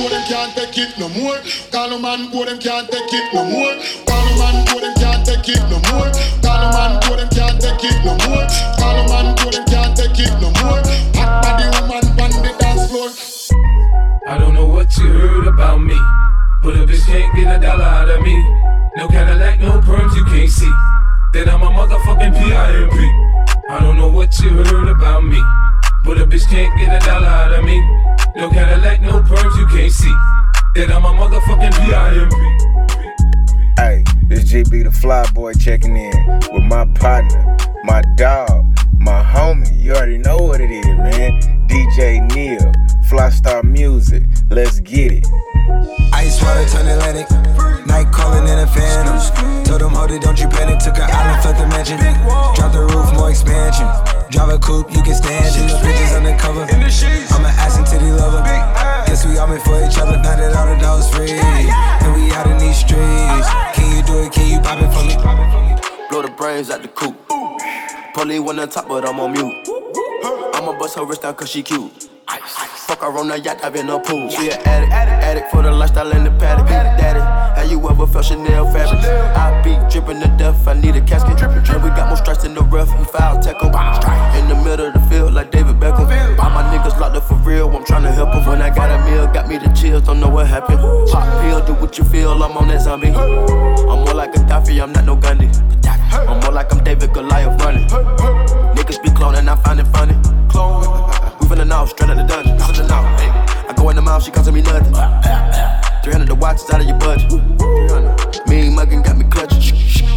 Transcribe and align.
go, 0.00 0.08
them 0.08 0.24
can't 0.24 0.56
take 0.56 0.78
it 0.78 0.98
no 0.98 1.08
more. 1.12 1.36
Call 1.70 1.98
man 1.98 2.30
go, 2.32 2.44
them 2.44 2.58
can't 2.58 2.88
take 2.88 3.12
it 3.12 3.34
no 3.34 3.44
more. 3.44 3.76
Call 4.08 4.26
man 4.40 4.64
go, 4.64 4.80
them 4.80 4.94
can't 4.96 5.26
take 5.26 5.48
it 5.48 5.60
no 5.68 5.76
more. 5.92 6.08
Call 6.40 6.64
man 6.72 6.96
go, 7.04 7.16
them 7.16 7.28
can't 7.28 7.60
take 7.60 7.84
it 7.84 8.00
no 8.04 8.16
more. 8.24 8.46
Call 8.80 8.98
man 9.12 9.36
go, 9.36 9.50
them 9.52 9.64
can't 9.68 9.92
take 9.96 10.18
it 10.24 10.32
no 10.40 10.48
more. 10.64 10.80
Hot 11.20 11.44
body 11.44 11.66
woman 11.76 12.04
on 12.16 12.32
the 12.40 12.52
dance 12.58 12.88
floor. 12.88 13.10
I 14.26 14.38
don't 14.38 14.54
know 14.54 14.66
what 14.66 14.96
you 14.96 15.06
heard 15.06 15.46
about 15.46 15.78
me, 15.78 15.98
but 16.62 16.76
a 16.76 16.86
bitch 16.88 17.04
can't 17.06 17.34
get 17.36 17.56
a 17.56 17.60
dollar 17.60 17.84
out 17.84 18.08
of 18.08 18.22
me. 18.22 18.36
No 18.96 19.08
Cadillac, 19.08 19.60
no 19.60 19.80
perms, 19.80 20.16
you 20.16 20.24
can't 20.24 20.50
see. 20.50 20.72
Then 21.32 21.48
I'm 21.48 21.62
a 21.62 21.70
motherfucking 21.70 22.32
PIMP. 22.32 22.96
I 23.70 23.78
don't 23.80 23.96
know 23.96 24.08
what 24.08 24.38
you 24.40 24.50
heard 24.50 24.88
about 24.88 25.24
me, 25.24 25.40
but 26.04 26.18
a 26.18 26.26
bitch 26.26 26.48
can't 26.48 26.72
get 26.78 27.02
a 27.02 27.06
dollar 27.06 27.26
out 27.26 27.52
of 27.52 27.64
me. 27.64 27.99
No 28.36 28.48
Cadillac, 28.48 29.00
no 29.02 29.20
perms, 29.22 29.56
you 29.58 29.66
can't 29.66 29.92
see. 29.92 30.14
that 30.76 30.90
I'm 30.90 31.04
a 31.04 31.08
motherfucking 31.08 31.72
PIMP. 31.72 32.32
Hey, 33.76 34.04
this 34.28 34.44
JB 34.52 34.84
the 34.84 34.92
Fly 34.92 35.28
Boy 35.32 35.52
checking 35.54 35.96
in 35.96 36.12
with 36.52 36.62
my 36.62 36.84
partner, 36.94 37.56
my 37.84 38.02
dog, 38.16 38.66
my 38.98 39.22
homie. 39.22 39.76
You 39.76 39.94
already 39.94 40.18
know 40.18 40.36
what 40.36 40.60
it 40.60 40.70
is, 40.70 40.86
man. 40.86 41.40
DJ 41.66 42.32
Neil, 42.34 42.72
Flystar 43.08 43.64
Music. 43.64 44.22
Let's 44.48 44.78
get 44.80 45.12
it. 45.12 45.26
Ice 46.12 46.42
water 46.42 46.66
turn 46.68 46.86
Atlantic. 46.86 47.30
Night 47.86 48.12
calling 48.12 48.46
in 48.46 48.58
a 48.58 48.66
phantom. 48.66 49.18
Told 49.64 49.80
them, 49.80 49.94
hold 49.94 50.10
it, 50.10 50.22
don't 50.22 50.38
you 50.38 50.48
panic. 50.48 50.78
Took 50.78 50.98
an 50.98 51.10
island, 51.10 51.44
left 51.44 51.58
the 51.58 51.66
mansion. 51.66 51.98
Drop 52.54 52.72
the 52.72 52.82
roof, 52.86 53.12
more 53.14 53.30
expansion. 53.30 53.86
Drive 54.30 54.50
a 54.50 54.58
coupe, 54.58 54.90
you 54.94 55.02
can 55.02 55.14
stand 55.14 55.44
it. 55.44 55.70
Bitches 55.82 56.16
undercover. 56.16 56.62
I'm 56.64 57.44
an 57.44 57.54
ass 57.58 57.78
and 57.78 57.86
titty 57.86 58.10
lover. 58.10 58.42
Guess 59.06 59.26
we 59.26 59.38
all 59.38 59.46
meant 59.48 59.62
for 59.62 59.78
each 59.84 59.98
other. 59.98 60.16
Now 60.18 60.36
that 60.36 60.54
all 60.54 60.66
the 60.66 60.80
dogs 60.80 61.08
free. 61.10 61.32
And 61.32 62.14
we 62.14 62.30
out 62.32 62.46
in 62.46 62.58
these 62.58 62.78
streets. 62.78 63.48
Can 63.74 63.96
you 63.96 64.02
do 64.02 64.22
it? 64.22 64.32
Can 64.32 64.46
you 64.50 64.60
pop 64.60 64.78
it 64.78 64.90
for 64.94 65.04
me? 65.04 65.16
Blow 66.10 66.22
the 66.22 66.30
brains 66.36 66.70
out 66.70 66.82
the 66.82 66.88
coop. 66.88 67.16
Police 68.14 68.40
one 68.40 68.58
on 68.58 68.68
top, 68.68 68.88
but 68.88 69.08
I'm 69.08 69.18
on 69.20 69.32
mute. 69.32 69.68
I'ma 70.54 70.78
bust 70.78 70.96
her 70.96 71.04
wrist 71.04 71.22
down 71.22 71.34
cause 71.34 71.50
she 71.50 71.62
cute. 71.62 72.08
Fuck 72.90 73.04
on 73.04 73.28
the 73.28 73.38
yacht, 73.38 73.62
I've 73.62 73.72
been 73.72 73.88
a 73.88 74.00
pool. 74.00 74.28
She 74.30 74.50
an 74.50 74.58
addict, 74.66 74.92
addict 74.92 75.50
for 75.52 75.62
the 75.62 75.70
lifestyle 75.70 76.10
and 76.10 76.26
the 76.26 76.30
paddock. 76.32 76.66
Daddy, 76.66 77.20
have 77.20 77.70
you 77.70 77.78
ever 77.88 78.04
felt 78.04 78.24
Chanel 78.24 78.66
fabric? 78.72 78.98
I 79.38 79.62
be 79.62 79.78
dripping 79.88 80.20
to 80.20 80.26
death, 80.36 80.66
I 80.66 80.74
need 80.74 80.96
a 80.96 81.00
casket. 81.00 81.40
And 81.40 81.84
we 81.84 81.90
got 81.90 82.08
more 82.08 82.16
strikes 82.16 82.42
in 82.42 82.52
the 82.52 82.62
rough, 82.62 82.90
we 82.98 83.04
foul 83.04 83.36
'em. 83.36 84.34
In 84.34 84.48
the 84.48 84.56
middle 84.56 84.86
of 84.88 84.94
the 84.94 85.00
field, 85.08 85.34
like 85.34 85.52
David 85.52 85.78
Beckham. 85.78 86.10
All 86.40 86.50
my 86.50 86.64
niggas 86.64 86.98
locked 86.98 87.14
up 87.14 87.28
for 87.28 87.36
real, 87.36 87.68
I'm 87.68 87.84
tryna 87.84 88.12
help 88.12 88.34
'em. 88.34 88.44
When 88.44 88.60
I 88.60 88.70
got 88.70 88.90
a 88.90 88.98
meal, 89.08 89.28
got 89.28 89.46
me 89.46 89.58
the 89.58 89.68
chills, 89.68 90.02
don't 90.02 90.18
know 90.18 90.28
what 90.28 90.48
happened. 90.48 90.80
Pop 91.12 91.22
pill, 91.42 91.60
do 91.60 91.74
what 91.74 91.96
you 91.96 92.02
feel, 92.02 92.42
I'm 92.42 92.56
on 92.56 92.66
that 92.70 92.82
zombie. 92.82 93.14
I'm 93.14 94.00
more 94.02 94.14
like 94.14 94.34
a 94.34 94.40
Gaddafi, 94.40 94.82
I'm 94.82 94.90
not 94.90 95.04
no 95.04 95.14
Gandhi. 95.14 95.48
I'm 96.10 96.40
more 96.40 96.50
like 96.50 96.72
I'm 96.72 96.82
David 96.82 97.12
Goliath 97.12 97.62
running. 97.62 97.86
Niggas 98.74 99.00
be 99.00 99.10
cloning, 99.10 99.46
I 99.46 99.54
find 99.62 99.78
it 99.78 99.86
funny. 99.94 100.16
Clone. 100.48 100.82
We 101.38 101.46
finna 101.46 101.68
know, 101.68 101.86
straight 101.86 102.10
out 102.10 102.16
the 102.16 102.24
dungeon. 102.24 102.79
Go 103.80 103.88
in 103.88 103.96
the 103.96 104.02
mouth, 104.02 104.22
she 104.22 104.30
costing 104.30 104.52
me 104.52 104.60
nothing. 104.60 104.92
300 106.04 106.28
the 106.28 106.34
watch 106.34 106.56
is 106.56 106.70
out 106.70 106.80
of 106.80 106.86
your 106.86 106.98
budget. 106.98 107.30
300. 107.30 108.44
Mean 108.48 108.76
muggin' 108.76 109.02
got 109.02 109.16
me 109.16 109.24
clutching. 109.24 109.60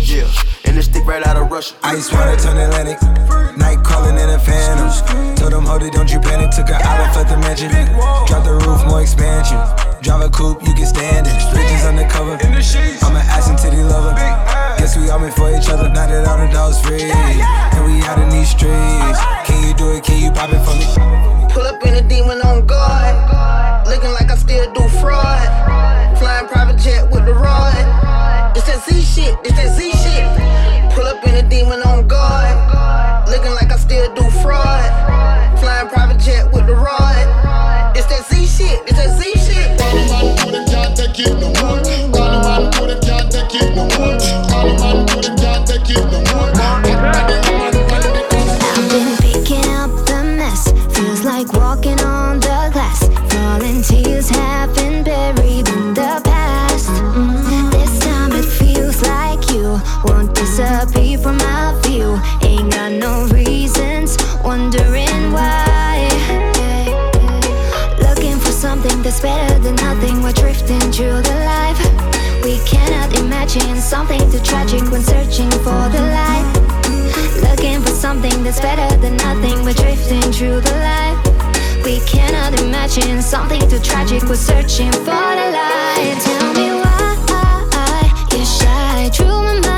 Yeah, 0.03 0.27
and 0.65 0.75
this 0.75 0.85
stick 0.85 1.05
right 1.05 1.25
out 1.25 1.37
of 1.37 1.49
Russia. 1.49 1.75
Ice 1.83 2.11
water 2.11 2.35
turn 2.35 2.57
Atlantic. 2.57 2.99
Night 3.55 3.79
calling 3.83 4.19
in 4.19 4.29
a 4.29 4.39
phantom. 4.39 4.91
Told 5.35 5.53
them, 5.53 5.65
hold 5.65 5.83
it, 5.83 5.93
don't 5.93 6.11
you 6.11 6.19
panic. 6.19 6.51
Took 6.51 6.67
an 6.69 6.81
island, 6.83 7.15
left 7.15 7.29
the 7.29 7.37
mansion. 7.37 7.71
Drop 8.27 8.43
the 8.43 8.59
roof, 8.67 8.83
more 8.85 9.01
expansion. 9.01 9.59
Drive 10.03 10.27
a 10.27 10.29
coupe, 10.29 10.59
you 10.67 10.73
can 10.73 10.85
stand 10.85 11.27
it. 11.27 11.33
Bitches 11.55 11.87
undercover. 11.87 12.35
I'm 12.43 13.15
an 13.15 13.23
ass 13.31 13.47
and 13.47 13.57
titty 13.57 13.81
lover. 13.81 14.11
Guess 14.77 14.97
we 14.97 15.09
all 15.09 15.19
meant 15.19 15.35
for 15.35 15.47
each 15.55 15.69
other. 15.69 15.87
Now 15.87 16.07
that 16.07 16.27
all 16.27 16.37
the 16.37 16.51
dogs 16.51 16.81
free. 16.83 17.07
And 17.07 17.85
we 17.87 18.03
out 18.03 18.19
in 18.19 18.27
these 18.27 18.49
streets. 18.49 19.19
Can 19.47 19.63
you 19.63 19.73
do 19.73 19.95
it? 19.95 20.03
Can 20.03 20.19
you 20.21 20.31
pop 20.31 20.51
it 20.51 20.59
for 20.67 20.75
me? 20.75 21.42
Pull 21.53 21.67
up 21.67 21.85
in 21.85 21.93
a 21.93 22.01
demon 22.09 22.41
on 22.41 22.65
guard. 22.65 23.87
Looking 23.87 24.09
like 24.09 24.31
I 24.31 24.35
still 24.35 24.73
do 24.73 24.87
fraud. 24.97 26.17
Flying 26.17 26.47
private 26.47 26.79
jet 26.79 27.05
with 27.11 27.27
the 27.27 27.33
rod. 27.35 27.77
It's 28.57 28.65
that 28.65 28.83
Z 28.83 28.99
shit, 29.01 29.37
it's 29.45 29.53
that 29.53 29.77
Z 29.77 29.91
shit. 29.91 30.25
Pull 30.93 31.05
up 31.05 31.23
in 31.27 31.45
a 31.45 31.47
demon 31.47 31.83
on 31.83 32.07
guard. 32.07 33.29
Looking 33.29 33.51
like 33.51 33.71
I 33.71 33.77
still 33.77 34.11
do 34.15 34.27
fraud. 34.41 35.59
Flying 35.59 35.89
private 35.89 36.19
jet 36.19 36.51
with 36.51 36.65
the 36.65 36.73
rod. 36.73 37.21
It's 37.95 38.07
that 38.07 38.25
Z 38.25 38.47
shit, 38.47 38.81
it's 38.87 38.97
that 38.97 39.15
Z 39.21 39.33
shit. 39.37 39.77
Go, 39.77 40.51
them 40.51 40.65
can't 40.65 40.97
take 40.97 41.19
it 41.19 41.33
no 41.39 41.53
more. 41.61 41.92
Something 73.93 74.31
too 74.31 74.39
tragic 74.39 74.81
when 74.89 75.03
searching 75.03 75.51
for 75.65 75.83
the 75.95 76.01
light. 76.17 76.47
Looking 77.47 77.79
for 77.79 77.91
something 77.91 78.43
that's 78.43 78.59
better 78.59 78.89
than 78.97 79.17
nothing. 79.17 79.63
We're 79.63 79.79
drifting 79.85 80.31
through 80.31 80.61
the 80.61 80.75
light. 80.89 81.17
We 81.85 81.99
cannot 82.13 82.59
imagine 82.59 83.21
something 83.21 83.61
too 83.69 83.77
tragic. 83.77 84.23
We're 84.23 84.45
searching 84.51 84.91
for 85.05 85.29
the 85.39 85.47
light. 85.59 86.17
Tell 86.25 86.53
me 86.57 86.67
why 86.81 87.13
you're 88.31 88.51
shy. 88.57 89.11
Through 89.13 89.41
my 89.47 89.59
mind, 89.59 89.72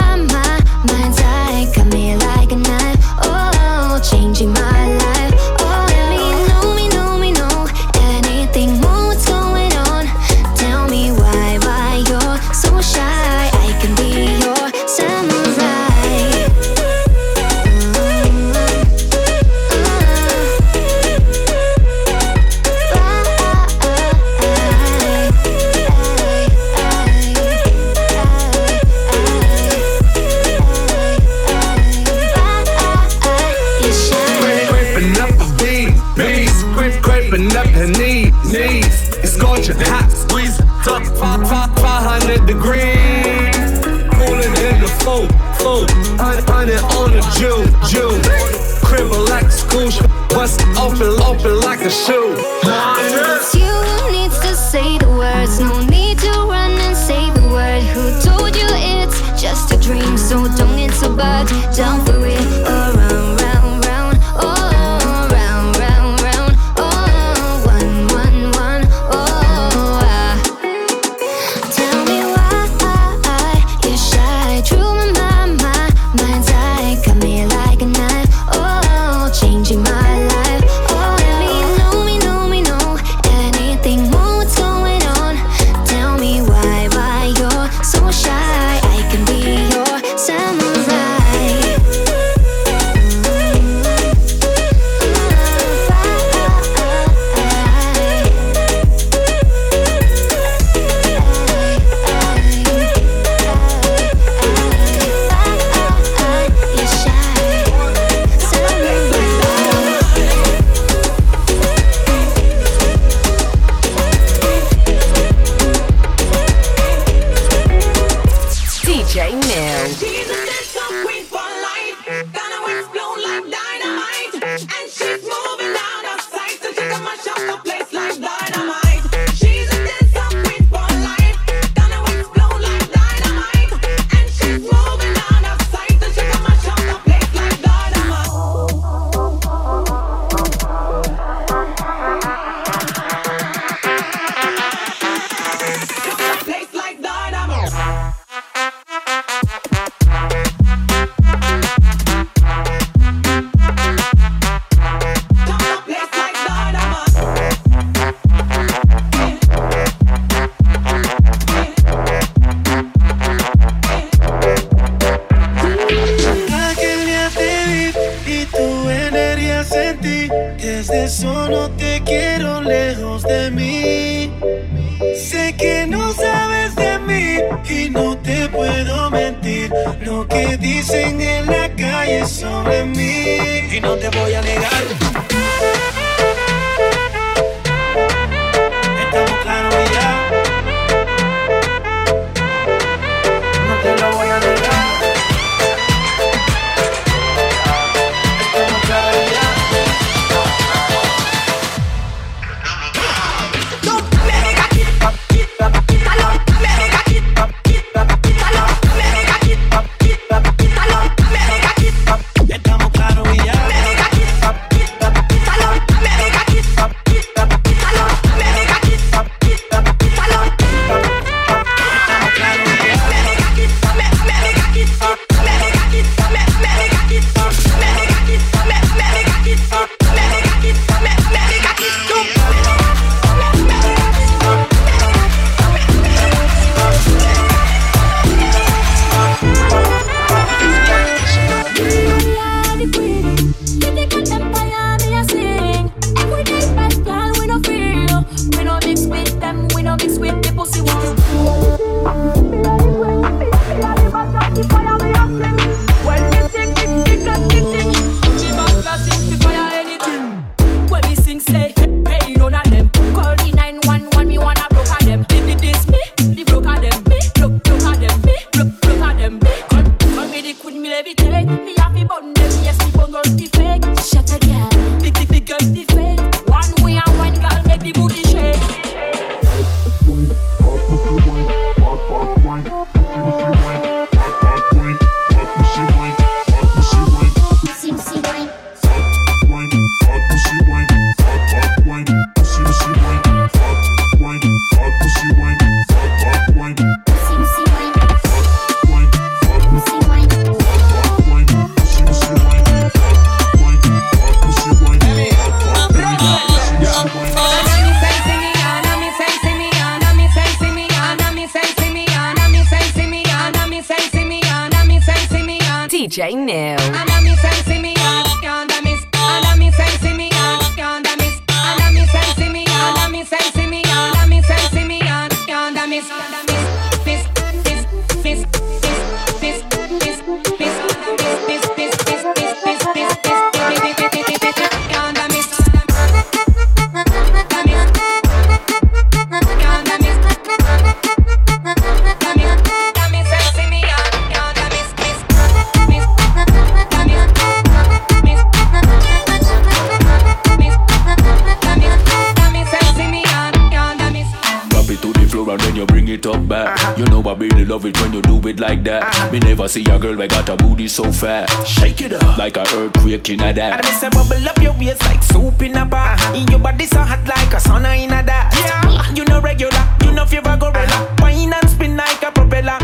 so 360.96 361.12
fast. 361.12 361.68
Shake 361.68 362.02
it 362.02 362.14
up 362.14 362.38
like 362.38 362.56
a 362.56 362.62
earthquake 362.62 363.30
in 363.30 363.42
a 363.42 363.52
that. 363.52 363.80
And 363.80 363.86
I 363.86 363.92
say 363.92 364.10
bubble 364.10 364.48
up 364.48 364.58
your 364.62 364.74
waist 364.80 365.02
like 365.04 365.22
soup 365.22 365.62
in 365.62 365.76
a 365.76 365.86
pot. 365.86 366.34
In 366.34 366.48
your 366.48 366.60
body 366.60 366.86
so 366.86 367.00
hot 367.00 367.20
like 367.28 367.52
a 367.54 367.60
sauna 367.60 367.98
in 368.02 368.12
a 368.12 368.24
that. 368.24 368.54
Yeah, 368.56 369.14
you 369.14 369.26
know 369.26 369.42
regular, 369.42 369.84
you 370.04 370.12
know 370.14 370.26
fever 370.26 370.56
gorilla. 370.56 371.16
Wine 371.20 371.52
and 371.52 371.70
spin 371.70 371.98
like 371.98 372.24
a 372.24 372.32
propeller. 372.32 372.80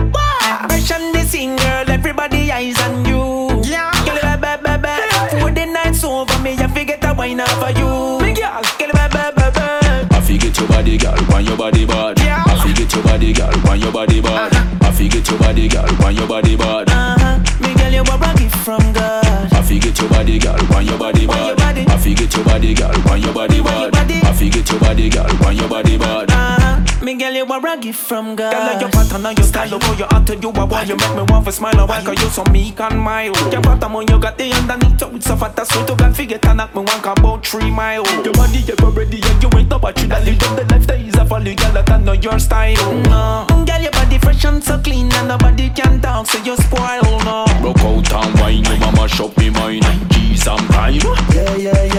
Fresh 0.68 0.92
on 0.92 1.14
the 1.14 1.24
scene, 1.24 1.56
girl, 1.56 1.90
everybody 1.90 2.52
eyes 2.52 2.80
on 2.82 3.06
you. 3.06 3.62
Yeah, 3.64 3.92
girl, 4.04 4.38
ba 4.44 4.60
ba 4.62 4.78
ba. 4.78 4.94
For 5.40 5.52
the 5.52 5.66
night's 5.66 6.04
over, 6.04 6.38
me 6.40 6.54
I 6.60 6.68
forget 6.68 7.04
a 7.06 7.14
wine 7.14 7.40
up 7.40 7.50
for 7.62 7.72
you. 7.80 8.20
Girl, 8.36 8.62
girl, 8.76 8.92
ba 8.92 9.08
ba 9.08 9.32
ba 9.36 9.52
ba. 9.56 10.08
I 10.12 10.20
forget 10.20 10.58
your 10.58 10.68
body, 10.68 10.98
girl, 10.98 11.16
want 11.30 11.46
your 11.48 11.58
body 11.58 11.86
bad. 11.86 12.20
Yeah. 12.20 12.44
I 12.46 12.68
forget 12.68 12.94
your 12.94 13.04
body, 13.04 13.32
girl, 13.34 13.54
want 13.64 13.80
your 13.80 13.92
body 13.92 14.22
bad. 14.22 14.52
Uh-huh. 14.52 14.88
I 14.88 14.92
forget 14.92 15.30
your 15.30 15.40
body, 15.40 15.68
girl, 15.70 15.88
your 16.22 16.28
body 16.28 16.56
bad. 16.56 16.90
Uh-huh 16.90 17.40
girl, 17.76 17.94
you 17.94 18.02
a 18.02 18.34
gift 18.38 18.56
from 18.58 18.94
God. 18.94 19.54
I 19.54 19.62
forget 19.64 19.98
your 20.00 20.10
body, 20.10 20.38
girl, 20.38 20.58
want 20.70 20.86
your 20.86 20.98
body 20.98 21.26
bad. 21.26 21.60
I 21.90 21.98
forget 21.98 22.34
your 22.36 22.46
body, 22.46 22.74
girl, 22.74 22.94
want 23.06 23.22
your 23.22 23.34
body 23.34 23.62
bad. 23.62 23.96
I 23.96 24.34
forget 24.34 24.70
your 24.70 24.80
body, 24.80 25.10
girl, 25.10 25.28
want 25.42 25.56
your 25.56 25.70
body 25.70 25.91
bad. 27.60 27.62
Me 27.62 27.68
girl, 27.68 27.74
you 27.74 27.74
a 27.74 27.78
gift 27.82 28.00
from 28.00 28.36
God. 28.36 28.54
Girl, 28.54 28.82
your 28.82 28.90
pattern 28.90 29.26
and 29.26 29.38
your 29.38 29.48
style, 29.48 29.70
oh, 29.72 29.96
you 29.98 30.06
out 30.06 30.28
to 30.28 30.36
you 30.36 30.50
a 30.50 30.66
why 30.66 30.84
you 30.84 30.96
make 30.96 31.16
me 31.16 31.24
want 31.24 31.46
to 31.46 31.52
smile 31.52 31.80
a 31.80 31.86
while, 31.86 32.04
cause 32.04 32.22
you 32.22 32.30
so 32.30 32.44
meek 32.46 32.80
and 32.80 33.00
mild. 33.00 33.38
Your 33.52 33.62
pattern 33.62 33.94
when 33.94 34.08
you 34.08 34.20
got 34.20 34.38
the 34.38 34.52
underneath, 34.54 35.00
so 35.00 35.16
it's 35.16 35.26
so 35.26 35.36
fat, 35.36 35.56
that's 35.56 35.74
sweet, 35.74 35.90
you 35.90 35.96
can 35.96 36.14
forget 36.14 36.46
and 36.46 36.58
knock 36.58 36.76
me 36.76 36.82
one 36.82 37.00
about 37.00 37.46
three 37.46 37.72
mile. 37.72 38.06
Your 38.24 38.34
body, 38.34 38.60
you're 38.60 38.92
ready, 38.92 39.22
and 39.24 39.44
you 39.44 39.50
ain't 39.58 39.74
up, 39.74 39.82
but 39.82 40.00
you 40.02 40.08
that 40.08 40.24
live 40.26 40.40
the 40.40 40.66
life 40.70 40.88
that 40.88 41.00
is 41.02 41.16
a 41.16 41.26
follow, 41.26 41.44
girl, 41.44 41.72
that 41.74 41.90
I 41.90 41.98
know 41.98 42.14
your 42.14 42.40
style. 42.40 42.94
No, 43.04 43.46
girl, 43.66 43.82
your 43.82 43.92
body 43.92 44.18
fresh 44.18 44.46
and 44.46 44.64
so 44.64 44.80
clean, 44.80 45.12
and 45.14 45.28
nobody 45.28 45.70
can 45.70 46.02
talk, 46.02 46.28
so 46.28 46.38
you 46.44 46.56
spoil, 46.58 47.02
no. 47.26 47.46
Broke 47.62 47.80
out 47.80 48.14
and 48.14 48.40
wine, 48.40 48.66
you 48.66 48.80
mama 48.80 49.08
shop 49.08 49.38
me 49.38 49.50
mine. 49.50 49.82
G 50.10 50.38
sometime. 50.38 50.96
Yeah, 50.96 51.56
yeah, 51.56 51.84
yeah. 51.84 51.91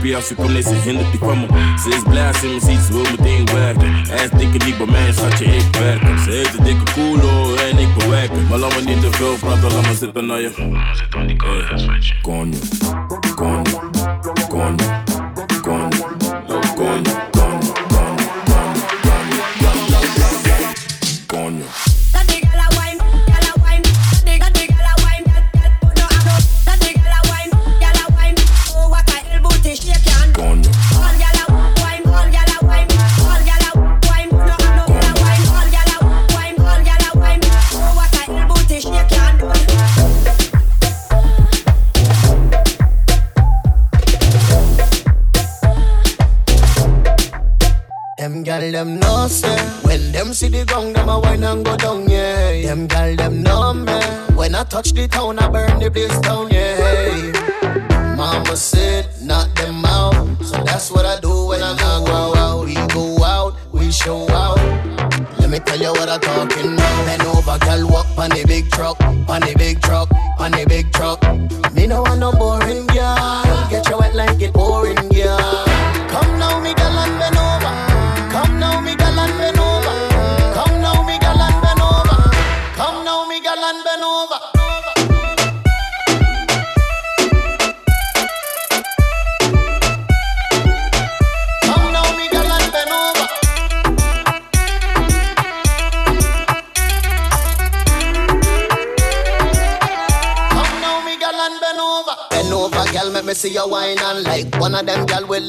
Happy 0.00 0.14
als 0.14 0.26
ze 0.26 0.34
komt, 0.34 0.52
nee, 0.52 0.62
ze 0.62 0.74
hindert 0.74 1.10
die 1.10 1.20
van 1.20 1.40
me. 1.40 1.46
Ze 1.82 1.88
is 1.88 2.02
blij 2.02 2.26
als 2.26 2.38
ze 2.38 2.46
me 2.46 2.60
ziet, 2.60 2.80
ze 2.80 2.92
wil 2.92 3.02
meteen 3.02 3.46
werken. 3.46 3.94
Hij 4.08 4.24
is 4.24 4.30
dikke 4.30 4.64
niet 4.64 4.76
bij 4.76 4.86
mij, 4.86 5.12
schatje, 5.12 5.44
ik 5.44 5.76
werken. 5.78 6.18
Ze 6.18 6.30
heeft 6.30 6.58
een 6.58 6.64
dikke 6.64 6.92
koelo 6.92 7.54
en 7.54 7.78
ik 7.78 7.94
bewerken. 7.94 8.46
Maar 8.48 8.58
laat 8.58 8.74
me 8.74 8.82
niet 8.82 9.00
te 9.00 9.12
veel 9.12 9.36
praten, 9.36 9.72
laat 9.72 9.86
me 9.86 9.94
zitten 9.94 10.26
naar 10.26 10.40
je. 10.40 10.50
Hey. 10.54 11.08
Konjo, 11.10 11.36
konjo, 12.22 12.58
the 50.60 50.72
gong 50.72 50.92
them 50.92 51.08
a 51.08 51.18
wine 51.18 51.44
and 51.44 51.64
go 51.64 51.76
down 51.76 52.08
yeah. 52.08 52.62
Them 52.66 52.86
gal 52.86 53.16
them 53.16 53.42
know 53.42 53.72
me 53.72 54.00
When 54.34 54.54
I 54.54 54.64
touch 54.64 54.92
the 54.92 55.08
town 55.08 55.38
I 55.38 55.48
burn 55.48 55.78
the 55.78 55.90
place 55.90 56.18
down 56.20 56.50
yeah. 56.50 58.16
Mama 58.16 58.56
said 58.56 59.08
knock 59.22 59.54
them 59.54 59.84
out. 59.84 60.14
So 60.42 60.62
that's 60.64 60.90
what 60.90 61.06
I 61.06 61.18
do 61.20 61.46
when 61.46 61.62
I 61.62 61.76
go 61.76 62.34
out. 62.36 62.64
We 62.66 62.74
go 62.88 63.24
out, 63.24 63.56
we 63.72 63.90
show 63.90 64.28
out. 64.30 64.58
Let 65.38 65.50
me 65.50 65.58
tell 65.60 65.78
you 65.78 65.92
what 65.92 66.08
I'm 66.08 66.20
talking 66.20 66.74
about. 66.74 67.06
Bend 67.06 67.22
over 67.22 67.58
gal 67.58 67.88
walk 67.88 68.06
on 68.18 68.30
the 68.30 68.44
big 68.46 68.70
truck 68.70 69.00
On 69.02 69.40
the 69.40 69.54
big 69.56 69.80
truck, 69.80 70.10
on 70.38 70.50
the 70.52 70.66
big 70.68 70.92
truck. 70.92 71.22
Me 71.72 71.86
no 71.86 72.02
want 72.02 72.20
no 72.20 72.32
boring 72.32 72.59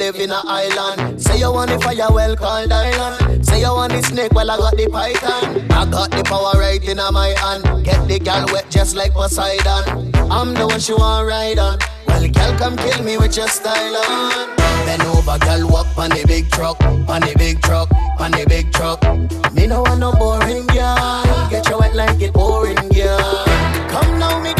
live 0.01 0.15
in 0.15 0.31
a 0.31 0.41
island. 0.45 1.21
Say 1.21 1.37
you 1.37 1.53
want 1.53 1.69
the 1.69 1.79
fire, 1.79 2.11
well 2.11 2.35
called 2.35 2.71
island. 2.71 3.45
Say 3.45 3.61
you 3.61 3.71
want 3.71 3.93
the 3.93 4.01
snake, 4.01 4.33
well 4.33 4.49
I 4.49 4.57
got 4.57 4.75
the 4.75 4.89
python. 4.89 5.61
I 5.69 5.85
got 5.85 6.09
the 6.09 6.23
power 6.23 6.59
right 6.59 6.83
in 6.83 6.97
my 6.97 7.29
hand. 7.37 7.85
Get 7.85 8.07
the 8.07 8.17
gal 8.17 8.47
wet 8.51 8.65
just 8.71 8.95
like 8.95 9.13
Poseidon. 9.13 10.09
I'm 10.31 10.55
the 10.55 10.65
one 10.65 10.79
she 10.79 10.93
want 10.93 11.27
ride 11.27 11.59
on. 11.59 11.77
Well, 12.07 12.27
gal, 12.29 12.57
come 12.57 12.77
kill 12.77 13.03
me 13.03 13.17
with 13.17 13.37
your 13.37 13.47
style 13.47 13.95
on. 14.09 14.55
Bend 14.87 15.03
over, 15.03 15.37
gal, 15.37 15.69
walk 15.69 15.95
on 15.95 16.09
the 16.09 16.25
big 16.25 16.49
truck, 16.49 16.81
on 16.83 17.21
the 17.21 17.35
big 17.37 17.61
truck, 17.61 17.91
on 18.19 18.31
the 18.31 18.43
big 18.49 18.73
truck. 18.73 19.03
Me 19.53 19.67
no 19.67 19.83
want 19.83 19.99
no 19.99 20.13
boring 20.13 20.65
gal. 20.67 21.49
Get 21.51 21.69
you 21.69 21.77
wet 21.77 21.93
like 21.93 22.19
it 22.19 22.33
boring 22.33 22.89
gal. 22.89 23.45
Come 23.93 24.17
now, 24.17 24.41
me 24.41 24.51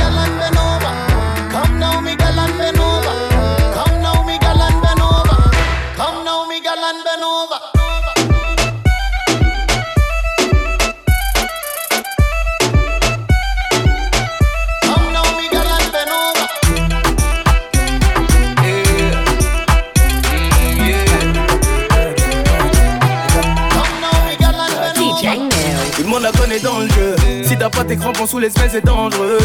sous 28.31 28.39
l'espèce, 28.39 28.71
c'est 28.71 28.85
dangereux. 28.85 29.39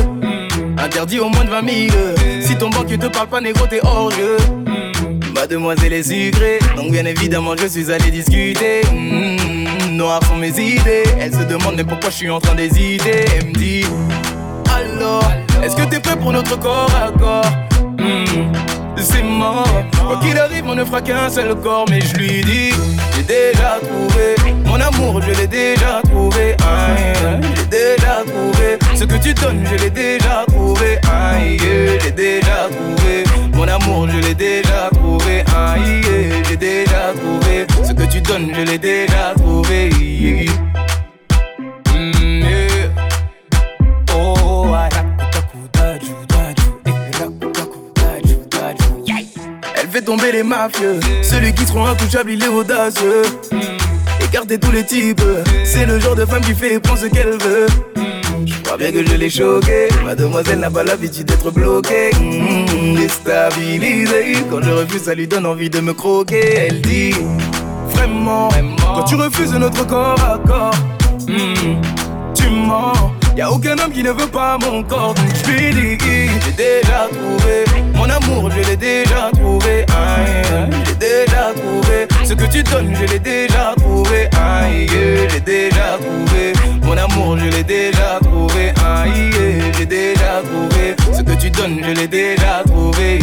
Interdit 0.79 1.19
au 1.19 1.29
moins 1.29 1.45
de 1.45 1.51
20 1.51 1.89
000. 1.89 1.97
Si 2.41 2.57
ton 2.57 2.71
banquier 2.71 2.97
te 2.97 3.07
parle 3.07 3.27
pas, 3.27 3.41
négro, 3.41 3.67
t'es 3.67 3.81
hors 3.83 4.13
jeu. 4.13 4.37
Mademoiselle 5.35 5.93
est 5.93 6.05
sucrée, 6.05 6.61
donc 6.77 6.93
bien 6.93 7.05
évidemment, 7.05 7.57
je 7.61 7.67
suis 7.67 7.91
allé 7.91 8.13
discuter. 8.13 8.83
Mm, 8.93 9.97
noires 9.97 10.25
sont 10.29 10.37
mes 10.37 10.51
idées. 10.51 11.03
Elle 11.19 11.33
se 11.33 11.43
demande 11.43 11.75
mais 11.77 11.85
pourquoi 11.85 12.11
je 12.11 12.15
suis 12.15 12.31
en 12.31 12.41
train 12.41 12.55
d'hésiter? 12.55 13.25
Elle 13.37 13.49
me 13.49 13.53
dit 13.55 13.85
Alors, 14.73 15.33
est-ce 15.65 15.75
que 15.75 15.83
t'es 15.83 15.99
prêt 15.99 16.17
pour 16.17 16.33
notre 16.33 16.57
corps 16.59 16.91
à 16.95 17.11
corps 17.11 17.67
Mm, 17.99 18.53
c'est 18.99 19.23
mort. 19.23 19.67
Quoi 20.07 20.19
qu'il 20.21 20.39
arrive, 20.39 20.65
on 20.67 20.75
ne 20.75 20.85
fera 20.85 21.01
qu'un 21.01 21.29
seul 21.29 21.55
corps, 21.57 21.87
mais 21.91 22.01
je 22.01 22.15
lui 22.17 22.43
dis, 22.45 22.71
j'ai 23.15 23.23
déjà 23.23 23.79
trouvé 23.81 24.37
mon 24.65 24.81
amour, 24.81 25.21
je 25.23 25.41
l'ai 25.41 25.47
déjà 25.47 26.01
trouvé. 26.05 26.57
J'ai 27.57 27.67
déjà 27.67 28.23
trouvé 28.27 28.79
ce 28.95 29.05
que 29.05 29.17
tu 29.17 29.35
donnes, 29.35 29.65
je 29.71 29.77
l'ai 29.83 29.91
déjà 29.91 30.45
trouvé. 30.49 30.99
J'ai 32.03 32.11
déjà 32.11 32.69
trouvé 32.71 33.25
mon 33.55 33.69
amour, 33.69 34.09
je 34.09 34.19
l'ai 34.19 34.35
déjà 34.35 34.91
trouvé. 34.93 35.45
J'ai 36.49 36.57
déjà 36.57 37.13
trouvé 37.15 37.67
ce 37.85 37.93
que 37.93 38.05
tu 38.11 38.21
donnes, 38.21 38.53
je 38.55 38.63
l'ai 38.63 38.79
déjà 38.79 39.35
trouvé. 39.37 40.47
Fait 49.97 50.03
tomber 50.03 50.31
les 50.31 50.43
mafieux. 50.43 51.01
Celui 51.23 51.55
qui 51.55 51.65
seront 51.65 51.87
intouchable, 51.87 52.31
il 52.33 52.43
est 52.43 52.49
audacieux. 52.49 53.23
Écartez 54.23 54.59
tous 54.59 54.71
les 54.71 54.85
types, 54.85 55.23
c'est 55.65 55.87
le 55.87 55.99
genre 55.99 56.15
de 56.15 56.27
femme 56.27 56.43
qui 56.43 56.55
fait 56.55 56.79
prendre 56.81 56.99
ce 56.99 57.07
qu'elle 57.07 57.39
veut. 57.39 57.67
Je 58.45 58.55
crois 58.63 58.77
bien 58.77 58.93
que 58.93 59.03
je 59.07 59.15
l'ai 59.15 59.31
choqué. 59.31 59.89
Mademoiselle 60.05 60.59
n'a 60.59 60.71
pas 60.71 60.85
l'habitude 60.85 61.27
d'être 61.27 61.51
bloquée. 61.51 62.11
Mmh, 62.21 62.97
déstabilisée. 62.97 64.37
Quand 64.51 64.61
je 64.61 64.71
refuse, 64.71 65.03
ça 65.03 65.15
lui 65.15 65.27
donne 65.27 65.47
envie 65.47 65.71
de 65.71 65.81
me 65.81 65.95
croquer. 65.95 66.57
Elle 66.57 66.83
dit 66.83 67.15
Vraiment, 67.89 68.51
quand 68.79 69.05
tu 69.05 69.15
refuses 69.15 69.55
notre 69.55 69.87
corps 69.87 70.21
à 70.21 70.39
corps, 70.47 70.75
mmh, 71.27 72.35
tu 72.35 72.51
mens. 72.51 73.13
Y'a 73.35 73.51
aucun 73.51 73.79
homme 73.79 73.93
qui 73.93 74.03
ne 74.03 74.13
veut 74.13 74.29
pas 74.29 74.57
mon 74.63 74.83
corps 74.83 75.15
je 75.45 75.53
dis 75.53 75.99
j'ai 75.99 76.53
déjà 76.53 77.07
trouvé 77.13 77.66
Je 82.71 83.13
l'ai 83.13 83.19
déjà 83.19 83.75
trouvé. 83.77 84.29
J'ai 85.31 85.41
déjà 85.41 85.99
trouvé. 85.99 86.53
Mon 86.83 86.97
amour 86.97 87.39
je 87.39 87.47
l'ai 87.47 87.65
déjà 87.65 88.19
trouvé. 88.23 88.73
J'ai 89.77 89.87
déjà 89.87 90.43
trouvé. 90.43 90.97
Ce 91.17 91.23
que 91.23 91.41
tu 91.41 91.51
donnes 91.51 91.81
je 91.83 91.91
l'ai 91.93 92.09
déjà 92.09 92.63
trouvé. 92.67 93.19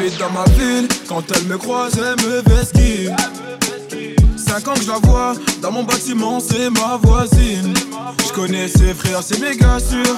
Elle 0.00 0.16
dans 0.18 0.30
ma 0.30 0.44
ville, 0.54 0.88
quand 1.08 1.22
elle 1.34 1.44
me 1.44 1.58
croise, 1.58 1.92
elle 1.98 2.24
me 2.24 2.40
vesquille. 2.48 3.14
Cinq 4.36 4.68
ans 4.68 4.74
que 4.74 4.82
je 4.82 4.88
la 4.88 4.98
vois, 5.02 5.34
dans 5.60 5.72
mon 5.72 5.82
bâtiment, 5.82 6.40
c'est 6.40 6.70
ma 6.70 6.98
voisine. 7.02 7.74
Je 8.26 8.32
connais 8.32 8.68
ses 8.68 8.94
frères, 8.94 9.22
c'est 9.22 9.38
méga 9.40 9.78
sûr, 9.78 10.16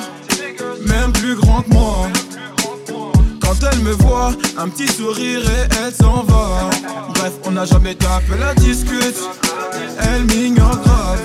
même 0.86 1.12
plus 1.12 1.36
grand 1.36 1.62
que 1.62 1.70
moi. 1.70 2.08
Quand 3.40 3.56
elle 3.70 3.80
me 3.80 3.92
voit, 3.92 4.32
un 4.58 4.68
petit 4.68 4.88
sourire 4.88 5.40
et 5.40 5.68
elle 5.84 5.94
s'en 5.94 6.22
va. 6.24 6.70
Bref, 7.14 7.32
on 7.46 7.52
n'a 7.52 7.64
jamais 7.64 7.94
tapé 7.94 8.38
la 8.38 8.54
discute, 8.54 9.18
elle 10.00 10.24
m'ignore 10.24 10.78
grave. 10.84 11.20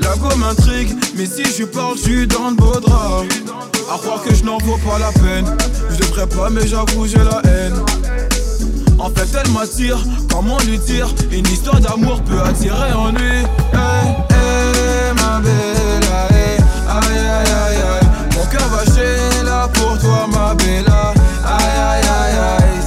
La 0.00 0.16
gomme 0.16 0.40
m'intrigue, 0.40 0.94
mais 1.16 1.26
si 1.26 1.44
je 1.44 1.64
parle, 1.64 1.96
je 1.96 2.02
suis 2.02 2.26
dans 2.26 2.50
le 2.50 2.56
beau 2.56 2.78
drap. 2.80 3.24
À 3.92 3.98
croire 3.98 4.22
que 4.22 4.34
je 4.34 4.44
n'en 4.44 4.58
vaux 4.58 4.78
pas 4.78 4.98
la 4.98 5.12
peine. 5.12 5.46
Je 5.90 5.96
devrais 5.96 6.26
pas, 6.26 6.50
mais 6.50 6.66
j'avoue, 6.66 7.06
j'ai 7.06 7.18
la 7.18 7.40
haine. 7.44 7.74
En 8.98 9.10
fait, 9.10 9.28
elle 9.38 9.50
m'attire, 9.52 9.98
comme 10.30 10.50
on 10.50 10.58
lui 10.64 10.78
tire. 10.78 11.08
Une 11.30 11.46
histoire 11.46 11.80
d'amour 11.80 12.22
peut 12.22 12.40
attirer 12.40 12.92
en 12.92 13.10
lui. 13.10 13.44
Hey, 13.72 14.16
hey, 14.30 15.12
ma 15.16 15.40
belle, 15.40 16.03
chez 18.94 19.42
là 19.44 19.68
pour 19.72 19.98
toi, 19.98 20.26
ma 20.28 20.54
belle. 20.54 20.86
Aïe, 21.44 21.78
aïe, 21.90 22.02
aïe, 22.20 22.38
aïe. 22.58 22.78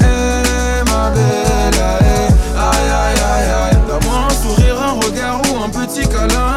Hey, 0.00 0.82
ma 0.86 1.10
belle, 1.10 1.80
aïe, 1.82 2.28
aïe, 2.56 2.90
aïe, 2.90 3.20
aïe, 3.32 3.50
aïe. 3.62 3.78
Donne-moi 3.88 4.18
un 4.28 4.34
sourire, 4.42 4.82
un 4.82 4.92
regard 4.92 5.40
ou 5.50 5.64
un 5.64 5.68
petit 5.68 6.06
câlin. 6.08 6.56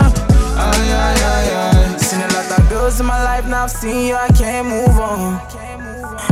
Aïe, 0.58 0.92
aïe, 0.92 1.24
aïe, 1.34 1.52
aïe. 1.72 2.00
Seen 2.00 2.22
a 2.22 2.28
lot 2.28 2.58
of 2.58 2.70
girls 2.70 3.00
in 3.00 3.06
my 3.06 3.22
life, 3.24 3.48
now 3.48 3.63
I've 3.63 3.72
seen 3.72 4.08
you, 4.08 4.16
I 4.16 4.28
can't 4.34 4.68
move 4.68 5.00
on. 5.00 5.39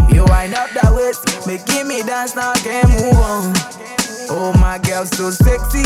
You 0.09 0.23
wind 0.25 0.53
up 0.53 0.69
that 0.75 0.93
waist, 0.93 1.47
making 1.47 1.87
me 1.87 2.03
dance, 2.03 2.35
now 2.35 2.51
I 2.51 2.59
can't 2.59 2.89
move 2.89 3.19
on. 3.19 3.53
Oh, 4.33 4.53
my 4.59 4.77
girl, 4.79 5.05
so 5.05 5.29
sexy. 5.29 5.83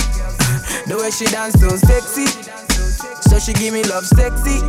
The 0.88 0.96
way 0.98 1.10
she 1.12 1.26
dance, 1.26 1.58
so 1.60 1.70
sexy. 1.76 2.28
So 3.30 3.40
she 3.40 3.54
give 3.54 3.74
me 3.74 3.84
love 3.84 4.06
sexy. 4.06 4.62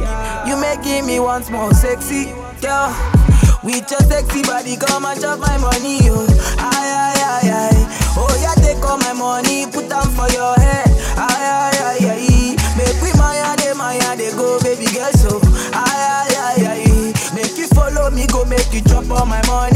You 0.49 0.57
making 0.57 1.07
me 1.07 1.21
once 1.21 1.51
more 1.51 1.73
sexy, 1.75 2.33
girl. 2.65 2.89
With 3.63 3.91
your 3.91 4.01
sexy 4.09 4.43
body, 4.43 4.77
come 4.77 5.05
and 5.05 5.21
chop 5.21 5.39
my 5.41 5.57
money, 5.59 6.01
yo. 6.07 6.25
Aye, 6.57 6.73
aye, 6.73 7.21
aye, 7.21 7.51
aye. 7.53 7.83
Oh, 8.17 8.33
yeah, 8.41 8.55
take 8.65 8.83
all 8.85 8.97
my 8.99 9.13
money, 9.13 9.67
put 9.67 9.89
them 9.89 10.09
for 10.17 10.29
your 10.33 10.55
head. 10.57 10.89
Aye, 11.21 11.29
aye, 11.29 11.79
aye, 12.01 12.07
aye. 12.17 12.57
Make 12.81 12.97
we 13.05 13.13
maya, 13.19 13.57
de 13.61 13.75
maya, 13.75 14.17
they 14.17 14.31
go, 14.33 14.59
baby 14.61 14.87
girl, 14.95 15.13
so. 15.13 15.41
Aye, 15.77 15.85
aye, 15.85 16.37
aye, 16.49 16.65
aye. 16.65 17.35
Make 17.35 17.57
you 17.59 17.69
follow 17.69 18.11
me, 18.11 18.27
go 18.29 18.45
make 18.47 18.73
you 18.73 18.81
drop 18.81 19.11
all 19.11 19.27
my 19.27 19.45
money. 19.47 19.76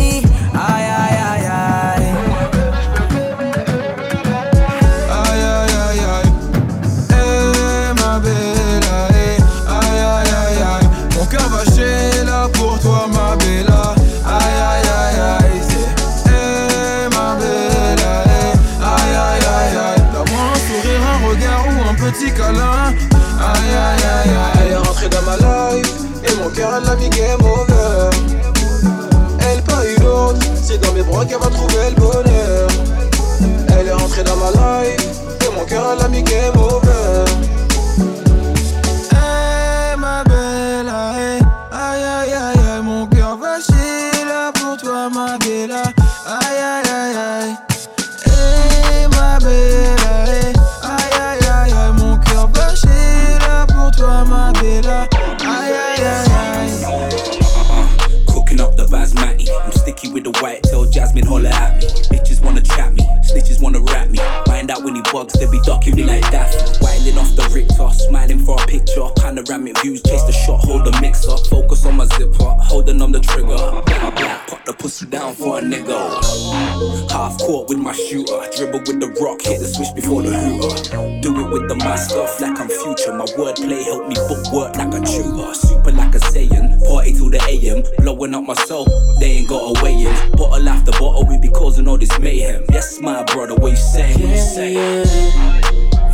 Down 75.31 75.37
for 75.37 75.59
a 75.59 75.63
nigga. 75.63 77.11
Half 77.11 77.39
court 77.39 77.69
with 77.69 77.79
my 77.79 77.93
shooter, 77.93 78.41
dribble 78.57 78.81
with 78.81 79.01
the 79.01 79.09
rock, 79.21 79.43
hit 79.43 79.61
the 79.61 79.67
switch 79.67 79.95
before 79.95 80.23
the 80.23 80.31
hooter. 80.31 81.21
Do 81.21 81.31
it 81.41 81.53
with 81.53 81.69
the 81.69 81.77
mask 81.77 82.17
off 82.17 82.41
like 82.41 82.59
I'm 82.59 82.69
future. 82.69 83.13
My 83.13 83.25
wordplay 83.37 83.83
help 83.85 84.09
me 84.09 84.15
book 84.15 84.53
work 84.53 84.77
like 84.77 84.95
a 84.95 85.01
tutor. 85.01 85.55
Super 85.55 85.93
like 85.93 86.15
a 86.15 86.19
Saiyan, 86.19 86.83
party 86.87 87.13
till 87.13 87.31
the 87.31 87.41
AM. 87.49 87.83
Blowing 87.99 88.35
up 88.35 88.45
my 88.45 88.55
soul, 88.55 88.87
they 89.19 89.43
ain't 89.43 89.49
got 89.49 89.77
a 89.77 89.85
way 89.85 89.95
in. 89.95 90.33
Bottle 90.33 90.69
after 90.69 90.93
bottle, 90.93 91.27
we 91.27 91.39
be 91.39 91.49
causing 91.49 91.89
all 91.89 91.99
this 91.99 92.17
mayhem. 92.19 92.65
Yes, 92.73 93.01
my 93.01 93.25
brother, 93.25 93.55
what 93.55 93.71
you 93.71 93.77
saying? 93.77 94.21
What 94.21 94.31
you 94.31 94.37
saying? 94.37 95.07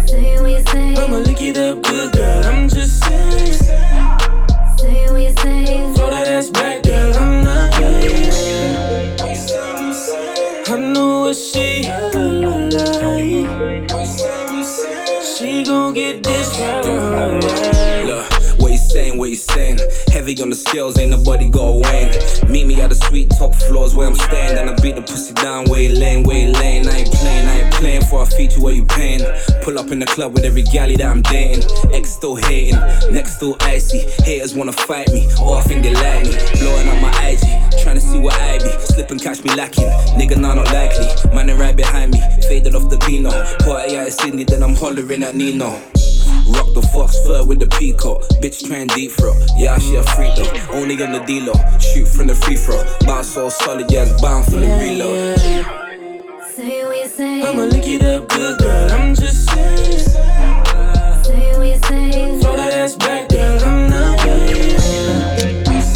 Say 0.07 0.41
what 0.41 0.51
you 0.51 0.63
say. 0.73 0.95
I'ma 0.97 1.19
lick 1.19 1.43
it 1.43 1.57
up 1.57 1.83
good, 1.83 2.13
girl. 2.13 2.46
Get 16.12 16.23
this 16.23 16.59
right. 16.61 18.07
Look, 18.07 18.61
what 18.61 18.71
you 18.71 18.79
saying, 18.79 19.19
what 19.19 19.31
you? 19.31 19.36
Heavy 20.27 20.43
on 20.43 20.51
the 20.51 20.57
scales, 20.57 20.99
ain't 20.99 21.12
nobody 21.12 21.49
got 21.49 21.69
a 21.69 21.79
win. 21.79 22.51
Meet 22.51 22.67
me 22.67 22.81
at 22.81 22.89
the 22.89 22.97
sweet 22.97 23.31
top 23.39 23.55
floors 23.55 23.95
where 23.95 24.09
I'm. 24.09 24.15
Then 24.15 24.69
I 24.69 24.75
beat 24.83 24.97
the 24.97 25.03
pussy 25.03 25.33
down, 25.35 25.71
way 25.71 25.87
lane, 25.89 26.25
way 26.25 26.49
lane. 26.51 26.89
I 26.89 27.07
ain't 27.07 27.12
playing, 27.12 27.47
I 27.47 27.61
ain't 27.61 27.75
playing 27.75 28.03
for 28.07 28.25
a 28.25 28.27
feature 28.27 28.61
where 28.61 28.75
you 28.75 28.85
paying. 28.87 29.23
Pull 29.62 29.79
up 29.79 29.93
in 29.93 30.01
the 30.01 30.07
club 30.07 30.35
with 30.35 30.45
every 30.45 30.65
galley 30.65 30.97
that 30.97 31.07
I'm 31.07 31.23
dating. 31.23 31.62
Ex 31.95 32.11
still 32.11 32.35
hating, 32.35 32.75
next 33.15 33.37
still 33.37 33.57
icy. 33.61 34.01
Haters 34.25 34.53
wanna 34.53 34.73
fight 34.73 35.07
me, 35.12 35.29
or 35.41 35.59
I 35.59 35.62
think 35.62 35.85
they 35.85 35.95
like 35.95 36.27
me. 36.27 36.35
Blowing 36.59 36.89
up 36.89 37.01
my 37.01 37.15
IG, 37.23 37.47
trying 37.85 37.95
to 37.95 38.01
see 38.01 38.19
what 38.19 38.35
I 38.35 38.59
be. 38.59 38.71
Slip 38.83 39.12
and 39.12 39.23
catch 39.23 39.45
me 39.45 39.55
lacking. 39.55 39.87
Nigga, 40.19 40.37
nah, 40.41 40.55
not 40.55 40.67
likely. 40.73 41.07
Man, 41.37 41.57
right 41.57 41.77
behind 41.77 42.11
me, 42.11 42.21
faded 42.49 42.75
off 42.75 42.91
the 42.91 42.99
Beano. 43.07 43.31
Party 43.61 43.97
out 43.97 44.07
in 44.07 44.11
Sydney, 44.11 44.43
then 44.43 44.65
I'm 44.65 44.75
hollering 44.75 45.23
at 45.23 45.37
Nino. 45.37 45.81
Rock 46.49 46.73
the 46.75 46.83
fox 46.93 47.19
fur 47.27 47.45
with 47.45 47.61
the 47.61 47.67
peacock. 47.79 48.23
Bitch 48.43 48.67
trying 48.67 48.89
deep 48.89 49.13
throw. 49.13 49.35
Yeah, 49.57 49.79
she 49.79 49.97
a 49.97 50.03
freak 50.03 50.35
though. 50.37 50.51
Only 50.73 51.03
on 51.03 51.13
the 51.13 51.21
dealer. 51.21 51.55
Shoot 51.81 52.07
from 52.07 52.29
the 52.29 52.35
free 52.35 52.57
throw. 52.57 52.83
Bounce 53.07 53.29
so 53.35 53.49
solid, 53.49 53.91
yeah, 53.91 54.07
bound 54.21 54.45
for 54.45 54.59
the 54.59 54.67
reload. 54.67 55.39
Say 56.55 56.87
we 56.89 57.07
say. 57.09 57.43
I'ma 57.43 57.63
lick 57.65 57.87
it 57.87 58.03
up 58.03 58.29
good, 58.29 58.59
girl. 58.59 58.91
I'm 58.93 59.15
just 59.15 59.49
saying. 59.51 59.99
Say 61.25 61.59
we 61.59 61.77
say. 61.89 62.41
Throw 62.41 62.57
that 62.57 62.73
ass 62.73 62.97
back, 62.97 63.29
girl. 63.29 63.63
I'm 63.65 63.91
not 63.91 64.25
waiting. 64.27 64.77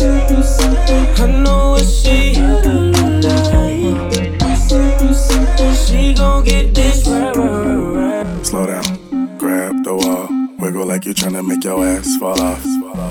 I 0.03 1.27
know 1.27 1.73
what 1.73 1.85
she 1.85 2.30
like 10.87 11.05
you're 11.05 11.15
trying 11.15 11.35
to 11.35 11.43
make 11.43 11.65
your 11.65 11.85
ass 11.85 12.17
fall 12.17 12.41
off. 12.41 12.63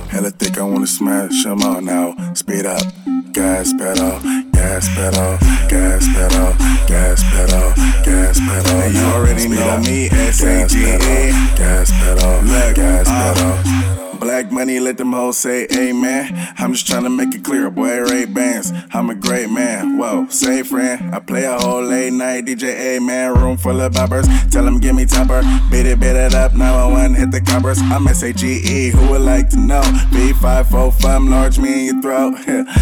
Hella 0.10 0.32
thick, 0.32 0.58
I 0.58 0.64
wanna 0.64 0.88
smash 0.88 1.44
them 1.44 1.62
all 1.62 1.82
now. 1.82 2.16
Speed 2.34 2.66
up, 2.66 2.84
gas 3.32 3.74
pedal, 3.74 4.20
gas 4.60 4.90
pedal, 4.90 5.38
gas 5.70 6.06
pedal, 6.14 6.54
gas 6.86 7.24
pedal, 7.32 7.72
gas 8.04 8.40
pedal. 8.40 8.78
And 8.82 8.94
you 8.94 9.04
already 9.04 9.48
know 9.48 9.78
me, 9.80 10.10
gas 10.10 10.42
S-A-G-A. 10.44 11.00
pedal, 11.00 11.58
gas 11.58 11.92
pedal, 11.92 12.42
Look, 12.44 12.76
gas 12.76 13.08
uh, 13.08 13.34
pedal. 13.34 14.00
Black 14.20 14.52
money, 14.52 14.82
let 14.82 14.98
them 14.98 15.14
hoes 15.14 15.38
say 15.38 15.66
amen. 15.74 16.54
I'm 16.58 16.74
just 16.74 16.86
trying 16.86 17.04
to 17.04 17.10
make 17.10 17.34
it 17.34 17.42
clear, 17.42 17.70
boy, 17.70 18.02
Ray 18.02 18.26
Bans. 18.26 18.74
I'm 18.94 19.10
a 19.10 19.16
great 19.16 19.50
man. 19.50 19.98
Whoa, 19.98 20.28
say 20.28 20.62
friend. 20.64 21.16
I 21.16 21.20
play 21.20 21.46
a 21.46 21.58
whole 21.58 21.82
late 21.82 22.12
night 22.12 22.46
DJ, 22.46 22.98
A 22.98 23.00
man. 23.00 23.34
Room 23.36 23.58
full 23.58 23.80
of 23.80 23.94
boppers. 23.94 24.28
Tell 24.52 24.66
them 24.66 24.80
give 24.80 24.94
me 24.94 25.06
topper. 25.06 25.42
Beat 25.72 25.86
it, 25.86 26.02
beat 26.02 26.18
it 26.18 26.34
up. 26.34 26.54
911, 26.54 27.14
hit 27.16 27.32
the 27.32 27.40
coppers. 27.40 27.80
I'm 27.80 28.08
S-A-G-E. 28.08 28.90
Who 28.90 29.10
would 29.10 29.22
like 29.22 29.50
to 29.52 29.58
know? 29.58 29.82
B545, 30.12 31.30
large 31.30 31.58
me 31.58 31.88
in 31.88 31.96
your 31.96 32.02
throat. 32.02 32.36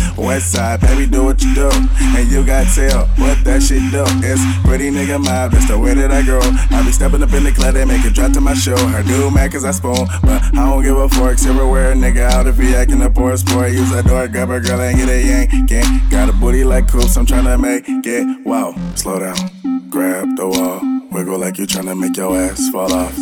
West 0.18 0.52
side, 0.52 0.82
baby, 0.82 1.06
do 1.06 1.24
what 1.24 1.44
you 1.44 1.54
do. 1.54 1.67
And 1.72 2.32
you 2.32 2.46
got 2.46 2.68
tell 2.74 3.08
what 3.18 3.44
that 3.44 3.62
shit 3.64 3.84
do. 3.92 4.04
It's 4.24 4.42
pretty 4.66 4.90
nigga 4.92 5.20
mob. 5.24 5.52
That's 5.52 5.68
the 5.68 5.78
way 5.78 5.94
that 5.94 6.12
I 6.12 6.22
grow. 6.24 6.42
I 6.44 6.84
be 6.86 6.92
stepping 6.92 7.24
up 7.24 7.34
in 7.34 7.44
the 7.44 7.52
club, 7.52 7.74
they 7.76 7.86
make 7.86 8.06
it 8.06 8.14
drop 8.14 8.34
to 8.34 8.42
my 8.42 8.54
show. 8.54 8.78
Her 8.78 9.04
do 9.04 9.32
mad 9.32 9.52
cause 9.52 9.66
I 9.66 9.72
spoon. 9.72 10.08
But 10.22 10.44
I 10.56 10.70
don't 10.70 10.84
give 10.84 10.98
a 10.98 11.10
fork. 11.10 11.38
everywhere. 11.46 11.94
Nigga 11.96 12.30
out 12.30 12.48
if 12.48 12.58
he 12.58 12.76
acting 12.76 13.02
a 13.02 13.10
poor 13.10 13.38
sport. 13.38 13.72
Use 13.72 13.92
that 13.92 14.06
door, 14.06 14.28
grab 14.28 14.50
a 14.50 14.60
girl 14.60 14.82
and 14.82 14.98
get 14.98 15.10
a 15.10 15.22
yank. 15.22 15.68
Gang. 15.68 16.02
Got 16.10 16.30
a 16.30 16.34
booty 16.34 16.64
like 16.64 16.88
coops, 16.90 17.18
I'm 17.18 17.26
tryna 17.26 17.60
make 17.60 17.86
it. 17.88 18.46
Wow, 18.46 18.76
slow 18.96 19.20
down. 19.20 19.90
Grab 19.90 20.36
the 20.36 20.48
wall. 20.48 20.82
Wiggle 21.12 21.40
like 21.40 21.58
you're 21.58 21.68
tryna 21.68 21.98
make 21.98 22.18
your 22.18 22.36
ass 22.38 22.70
fall 22.70 22.92
off. 22.94 23.16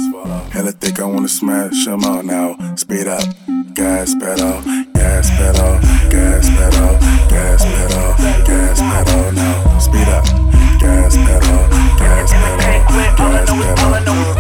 Hella 0.51 0.71
thick, 0.71 0.99
I 0.99 1.05
wanna 1.05 1.27
smash 1.27 1.86
them 1.86 2.03
all 2.03 2.23
now. 2.23 2.58
Speed 2.75 3.08
up, 3.08 3.23
gas 3.73 4.15
pedal, 4.15 4.62
gas 4.93 5.29
pedal, 5.29 5.79
gas 6.15 6.49
pedal, 6.49 6.97
gas 7.28 7.65
pedal, 7.65 8.15
gas 8.45 8.80
pedal 8.80 9.32
now. 9.34 9.80
Speed 9.80 10.08
up, 10.08 10.23
gas 10.80 11.17
pedal, 11.17 11.67
gas 11.99 12.32
pedal, 12.32 12.80
gas 13.28 13.51
pedal. 13.51 14.36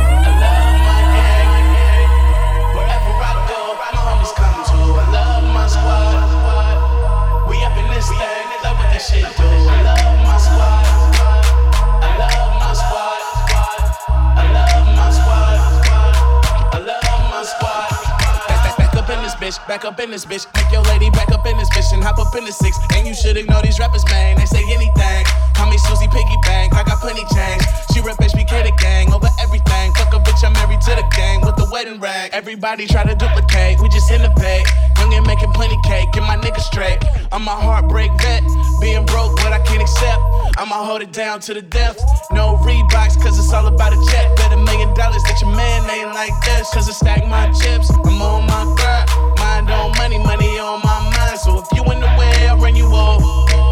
Back 19.45 19.85
up 19.85 19.99
in 19.99 20.09
this 20.09 20.25
bitch, 20.25 20.49
make 20.57 20.73
your 20.73 20.81
lady 20.89 21.11
back 21.11 21.29
up 21.29 21.45
in 21.45 21.55
this 21.55 21.69
bitch 21.69 21.93
and 21.93 22.01
hop 22.01 22.17
up 22.17 22.33
in 22.33 22.45
the 22.45 22.51
six. 22.51 22.79
And 22.97 23.05
you 23.05 23.13
should 23.13 23.37
ignore 23.37 23.61
these 23.61 23.77
rappers, 23.77 24.03
man. 24.09 24.37
They 24.37 24.45
say 24.49 24.65
anything. 24.73 25.21
Call 25.53 25.69
me 25.69 25.77
Susie 25.77 26.07
Piggy 26.09 26.37
Bank, 26.41 26.73
I 26.73 26.81
got 26.81 26.97
plenty 26.97 27.21
change. 27.29 27.61
She 27.93 28.01
rep 28.01 28.17
HBK 28.17 28.65
the 28.65 28.73
gang 28.81 29.13
over 29.13 29.29
everything. 29.39 29.93
Fuck 29.93 30.17
a 30.17 30.19
bitch, 30.25 30.41
I'm 30.43 30.51
married 30.53 30.81
to 30.89 30.97
the 30.97 31.05
gang 31.15 31.45
with 31.45 31.57
the 31.57 31.69
wedding 31.71 31.99
rag. 31.99 32.31
Everybody 32.33 32.87
try 32.87 33.03
to 33.05 33.13
duplicate, 33.13 33.79
we 33.79 33.87
just 33.89 34.09
innovate. 34.09 34.65
Young 34.97 35.13
and 35.13 35.27
making 35.27 35.53
plenty 35.53 35.77
cake, 35.85 36.09
get 36.11 36.23
my 36.25 36.37
nigga 36.37 36.59
straight. 36.59 36.97
I'm 37.31 37.45
a 37.45 37.53
heartbreak 37.53 38.09
vet, 38.17 38.41
being 38.81 39.05
broke, 39.05 39.37
what 39.45 39.53
I 39.53 39.61
can't 39.61 39.81
accept. 39.81 40.25
I'ma 40.57 40.81
hold 40.81 41.03
it 41.03 41.13
down 41.13 41.39
to 41.41 41.53
the 41.53 41.61
depth. 41.61 42.01
No 42.31 42.57
Reeboks, 42.65 43.21
cause 43.21 43.37
it's 43.37 43.53
all 43.53 43.67
about 43.67 43.93
a 43.93 44.01
check. 44.09 44.35
Bet 44.37 44.53
a 44.53 44.57
million 44.57 44.91
dollars 44.95 45.21
that 45.29 45.37
your 45.39 45.53
man 45.53 45.85
ain't 45.93 46.15
like 46.17 46.33
this. 46.41 46.73
Cause 46.73 46.89
I 46.89 46.93
stack 46.93 47.27
my 47.27 47.51
chips, 47.53 47.91
I'm 47.91 48.21
on 48.21 48.47
my 48.47 48.73
grind. 48.73 49.34
Mind 49.55 49.71
on 49.71 49.91
money, 49.95 50.17
money 50.19 50.59
on 50.59 50.81
my 50.83 50.99
mind. 51.15 51.39
So 51.39 51.63
if 51.63 51.67
you 51.71 51.81
in 51.89 52.01
the 52.01 52.13
way, 52.19 52.45
I'll 52.45 52.57
run 52.57 52.75
you 52.75 52.87
over. 52.87 53.23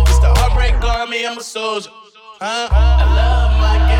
It's 0.07 0.17
the 0.19 0.31
heartbreak 0.37 0.81
army, 0.81 1.27
I'm 1.27 1.37
a 1.37 1.43
soldier. 1.43 1.89
Huh? 2.39 2.69
I 2.71 3.03
love 3.19 3.51
my 3.59 3.92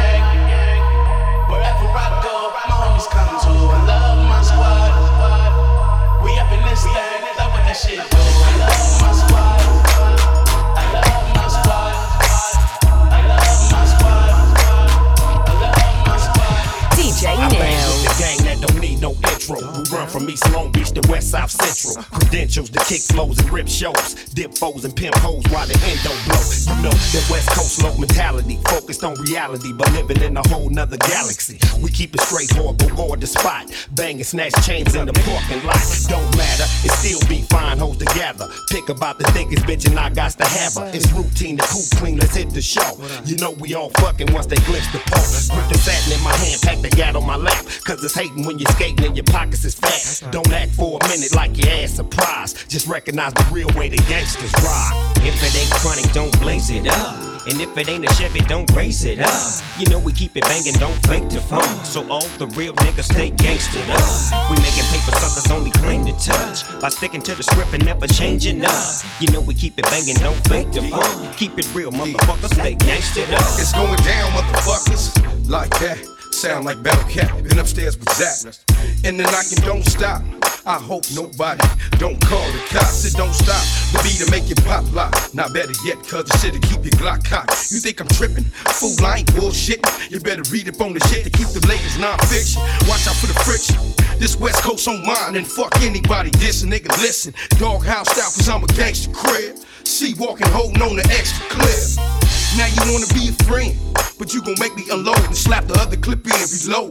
kick 22.94 23.02
flows 23.02 23.40
and 23.40 23.52
rip 23.52 23.68
shows. 23.68 24.14
Dip 24.34 24.58
foes 24.58 24.84
and 24.84 24.96
pimp 24.96 25.14
hoes 25.18 25.44
while 25.52 25.68
the 25.68 25.78
endo 25.86 26.10
blow. 26.26 26.42
You 26.66 26.82
know 26.82 26.90
that 26.90 27.28
West 27.30 27.50
Coast 27.52 27.84
low 27.84 27.96
mentality. 27.98 28.58
Focused 28.66 29.04
on 29.04 29.14
reality, 29.22 29.72
but 29.74 29.92
living 29.94 30.22
in 30.24 30.38
a 30.38 30.48
whole 30.50 30.70
nother 30.72 30.98
galaxy. 30.98 31.60
We 31.84 31.92
keep 31.92 32.16
it 32.16 32.22
straight 32.22 32.50
horrible, 32.52 32.90
guard 32.96 33.22
the 33.22 33.28
spot. 33.28 33.70
Bang 33.92 34.16
and 34.16 34.26
snatch 34.26 34.54
chains 34.66 34.96
in 34.96 35.06
the 35.06 35.14
parking 35.14 35.64
lot. 35.68 35.78
Don't 36.10 36.26
matter, 36.36 36.66
it 36.82 36.92
still 36.98 37.22
be 37.30 37.44
fine 37.44 37.78
hoes 37.78 37.98
together. 37.98 38.48
Pick 38.72 38.90
about 38.90 39.20
the 39.20 39.26
thickest 39.38 39.66
bitch 39.66 39.86
and 39.86 40.00
I 40.00 40.10
got 40.10 40.32
to 40.32 40.46
have 40.46 40.74
her. 40.82 40.90
It's 40.94 41.12
routine 41.12 41.58
to 41.58 41.66
cool 41.68 41.86
clean, 42.02 42.18
let's 42.18 42.36
hit 42.36 42.50
the 42.50 42.62
show. 42.62 42.98
You 43.26 43.38
know 43.38 43.52
we 43.52 43.76
all 43.76 43.92
fucking 44.02 44.34
once 44.34 44.48
they 44.48 44.58
glimpse 44.66 44.92
the 44.92 44.98
pole. 45.14 45.30
Grip 45.54 45.70
the 45.70 45.78
satin 45.78 46.18
in 46.18 46.24
my 46.24 46.34
hand, 46.38 46.60
pack 46.64 46.82
the 46.82 46.90
gat 46.90 47.16
on 47.16 47.26
my 47.28 47.38
lap. 47.38 47.66
Cause 47.86 48.04
it's 48.04 48.16
hating 48.16 48.48
when 48.48 48.58
you're 48.58 48.72
skating 48.72 49.06
and 49.06 49.16
your 49.16 49.26
pockets 49.26 49.64
is 49.64 49.76
fat. 49.76 50.32
Don't 50.32 50.52
act 50.52 50.72
for 50.72 50.98
a 51.00 51.08
minute 51.08 51.36
like 51.36 51.56
your 51.56 51.70
ass 51.70 51.92
surprised. 51.92 52.68
Just 52.68 52.88
recognize 52.88 53.34
the 53.34 53.46
real 53.52 53.70
way 53.78 53.90
to 53.90 53.96
the 53.96 54.23
gangsters 54.24 54.54
ride. 54.64 55.14
If 55.18 55.36
it 55.44 55.54
ain't 55.60 55.72
chronic, 55.72 56.10
don't 56.14 56.40
blaze 56.40 56.70
it 56.70 56.88
up. 56.88 57.20
And 57.46 57.60
if 57.60 57.78
it 57.78 57.90
ain't 57.90 58.10
a 58.10 58.14
Chevy, 58.14 58.40
don't 58.48 58.72
race 58.72 59.04
it 59.04 59.20
up. 59.20 59.62
You 59.78 59.86
know 59.88 60.00
we 60.00 60.14
keep 60.14 60.38
it 60.38 60.44
banging, 60.44 60.76
don't 60.80 60.96
fake 61.08 61.28
the 61.30 61.42
phone. 61.42 61.84
So 61.84 62.08
all 62.10 62.26
the 62.40 62.48
real 62.56 62.74
niggas 62.76 63.12
stay 63.12 63.32
gangstered 63.32 63.84
up. 63.92 64.50
We 64.50 64.56
making 64.64 64.88
paper 64.96 65.12
suckers 65.20 65.52
only 65.52 65.72
claim 65.72 66.06
to 66.06 66.14
touch. 66.14 66.64
By 66.80 66.88
sticking 66.88 67.22
to 67.24 67.36
the 67.36 67.44
script 67.44 67.74
and 67.74 67.86
never 67.86 68.08
changing 68.08 68.64
up. 68.64 69.04
You 69.20 69.28
know 69.34 69.42
we 69.42 69.54
keep 69.56 69.78
it 69.78 69.84
banging, 69.92 70.16
don't 70.16 70.40
fake 70.48 70.72
the 70.72 70.84
phone. 70.84 71.34
Keep 71.34 71.60
it 71.60 71.68
real, 71.76 71.92
motherfuckers, 71.92 72.54
stay 72.54 72.76
gangstered 72.76 73.28
up. 73.34 73.60
It's 73.60 73.74
going 73.74 74.00
down, 74.08 74.32
motherfuckers. 74.32 75.50
Like 75.50 75.72
that. 75.82 76.00
Sound 76.32 76.64
like 76.64 76.82
Battle 76.82 77.10
Cat. 77.10 77.44
Been 77.44 77.60
upstairs 77.60 77.98
with 77.98 78.10
Zach. 78.14 78.56
And 79.04 79.20
the 79.20 79.24
knocking 79.24 79.60
don't 79.66 79.84
stop. 79.84 80.24
I 80.66 80.80
hope 80.80 81.04
nobody 81.14 81.60
don't 82.00 82.20
call 82.24 82.46
the 82.54 82.64
cops. 82.72 83.04
It 83.04 83.18
don't 83.18 83.34
stop, 83.34 83.60
me 84.04 84.12
to 84.16 84.32
make 84.32 84.50
it 84.50 84.64
pop 84.64 84.88
lock. 84.94 85.12
Not 85.34 85.54
better 85.54 85.74
yet, 85.84 86.00
cause 86.08 86.24
the 86.24 86.38
shit'll 86.40 86.62
keep 86.62 86.80
your 86.88 86.96
Glock 86.96 87.28
cocked. 87.28 87.70
You 87.70 87.80
think 87.80 88.00
I'm 88.00 88.08
tripping? 88.08 88.46
Fool, 88.80 88.96
I 89.04 89.18
ain't 89.20 89.32
bullshitting. 89.36 89.84
You 90.10 90.22
better 90.22 90.44
read 90.52 90.70
up 90.70 90.80
on 90.80 90.94
the 90.94 91.02
shit 91.12 91.26
to 91.26 91.30
keep 91.30 91.50
the 91.50 91.60
latest 91.68 92.00
non-fiction. 92.00 92.62
Watch 92.88 93.04
out 93.12 93.16
for 93.20 93.28
the 93.28 93.36
friction. 93.44 93.76
This 94.20 94.40
West 94.40 94.64
Coast 94.64 94.88
on 94.88 95.06
mine, 95.06 95.36
and 95.36 95.46
fuck 95.46 95.76
anybody 95.82 96.32
dissing, 96.32 96.72
nigga. 96.72 96.96
Listen, 97.04 97.34
doghouse 97.60 98.08
style, 98.08 98.32
cause 98.32 98.48
I'm 98.48 98.64
a 98.64 98.68
gangster 98.68 99.12
crib. 99.12 99.58
She 99.84 100.14
walking, 100.16 100.48
holding 100.48 100.82
on 100.82 100.96
the 100.96 101.04
extra 101.12 101.44
clip. 101.52 102.08
Now 102.56 102.72
you 102.72 102.94
wanna 102.94 103.12
be 103.12 103.28
a 103.28 103.36
friend, 103.44 103.76
but 104.18 104.34
you 104.34 104.42
gon' 104.42 104.56
make 104.60 104.76
me 104.78 104.88
unload 104.90 105.20
and 105.28 105.36
slap 105.36 105.68
the 105.68 105.76
other 105.76 105.98
clip 105.98 106.24
in 106.24 106.40
below. 106.64 106.88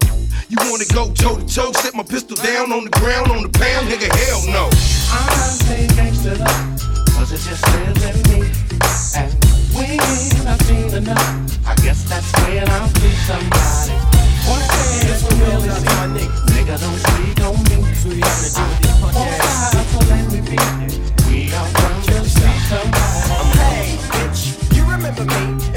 You 0.52 0.58
wanna 0.68 0.84
go 0.92 1.10
toe 1.14 1.40
to 1.40 1.46
toe, 1.48 1.72
set 1.72 1.94
my 1.94 2.02
pistol 2.02 2.36
down 2.36 2.72
on 2.72 2.84
the 2.84 2.90
ground, 3.00 3.32
on 3.32 3.42
the 3.42 3.48
pound, 3.48 3.88
nigga, 3.88 4.04
hell 4.12 4.44
no. 4.52 4.68
I 5.08 5.48
say 5.64 5.86
thanks 5.96 6.18
to 6.28 6.36
love, 6.36 6.76
cause 7.16 7.32
it 7.32 7.40
just 7.40 7.64
lives 7.72 8.04
in 8.04 8.20
me. 8.28 8.52
And 9.16 9.32
we 9.72 9.96
ain't 9.96 10.60
seen 10.68 10.92
enough, 10.92 11.66
I 11.66 11.74
guess 11.80 12.04
that's 12.04 12.28
when 12.44 12.68
I'll 12.68 12.92
be 13.00 13.08
somebody. 13.24 13.96
One 14.44 14.60
day 14.60 15.08
it's 15.08 15.24
for 15.24 15.32
real, 15.40 15.64
it's 15.64 15.80
nigga. 16.52 16.76
Don't 16.84 17.00
sleep 17.00 17.40
on 17.48 17.56
me. 17.72 17.94
So 17.96 18.08
you 18.12 18.20
have 18.20 18.36
to 18.36 18.52
do 18.52 18.64
this 18.84 18.92
podcast. 19.00 19.72
I'm 19.72 19.88
so 19.88 20.00
let 20.12 20.24
me 20.36 20.40
be. 20.44 20.60
We 21.32 21.48
all 21.56 21.64
from 21.64 21.96
the 22.12 22.28
streets, 22.28 22.68
somebody. 22.68 23.56
Hey, 23.56 23.96
bitch, 24.04 24.76
you 24.76 24.84
remember 24.84 25.24
me. 25.24 25.71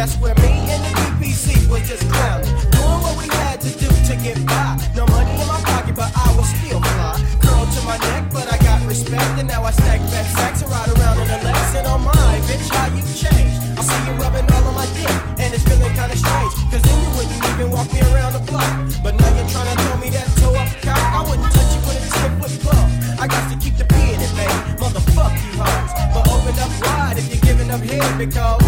That's 0.00 0.16
where 0.16 0.34
me 0.40 0.48
and 0.72 0.80
the 0.80 0.92
DPG 0.96 1.68
was 1.68 1.84
just 1.84 2.08
clowning. 2.08 2.48
Doing 2.72 3.00
what 3.04 3.20
we 3.20 3.28
had 3.36 3.60
to 3.60 3.68
do 3.68 3.84
to 4.08 4.16
get 4.24 4.40
by. 4.48 4.80
No 4.96 5.04
money 5.12 5.28
in 5.28 5.44
my 5.44 5.60
pocket, 5.60 5.92
but 5.92 6.08
I 6.16 6.32
was 6.40 6.48
still 6.56 6.80
fly. 6.80 7.20
Curl 7.36 7.68
to 7.68 7.80
my 7.84 8.00
neck, 8.08 8.32
but 8.32 8.48
I 8.48 8.56
got 8.64 8.80
respect. 8.88 9.36
And 9.36 9.44
now 9.44 9.60
I 9.60 9.72
stack 9.76 10.00
back 10.08 10.24
sacks 10.40 10.62
and 10.64 10.72
ride 10.72 10.88
around 10.96 11.20
in 11.20 11.28
a 11.28 11.38
Lexus. 11.44 11.84
On 11.84 12.00
my 12.00 12.32
bitch, 12.48 12.64
how 12.72 12.88
you 12.96 13.04
changed? 13.12 13.60
I 13.76 13.84
see 13.84 14.00
you 14.08 14.16
rubbing 14.16 14.48
all 14.48 14.72
on 14.72 14.74
my 14.80 14.88
dick, 14.96 15.12
and 15.36 15.52
it's 15.52 15.68
feeling 15.68 15.92
kinda 15.92 16.16
strange. 16.16 16.52
Cause 16.72 16.80
then 16.80 16.96
you 17.04 17.10
wouldn't 17.20 17.44
even 17.52 17.68
walk 17.68 17.92
me 17.92 18.00
around 18.00 18.32
the 18.40 18.44
block. 18.48 18.72
But 19.04 19.20
now 19.20 19.28
you're 19.36 19.52
trying 19.52 19.68
to 19.68 19.76
throw 19.84 20.00
me 20.00 20.08
that 20.16 20.32
toe 20.40 20.56
up 20.56 20.70
cop. 20.80 20.96
I 20.96 21.20
wouldn't 21.28 21.52
touch 21.52 21.76
you 21.76 21.80
with 21.84 22.00
a 22.00 22.10
10 22.24 22.40
foot 22.40 22.56
glove. 22.64 22.88
I 23.20 23.28
got 23.28 23.44
to 23.52 23.56
keep 23.60 23.76
the 23.76 23.84
P 23.84 24.16
in 24.16 24.20
it, 24.24 24.32
babe. 24.32 24.80
Motherfuck 24.80 25.36
you 25.44 25.60
hoes. 25.60 25.92
But 26.16 26.24
open 26.32 26.56
up 26.56 26.72
wide 26.88 27.20
if 27.20 27.28
you're 27.28 27.44
giving 27.44 27.68
up 27.68 27.84
head 27.84 28.16
because. 28.16 28.59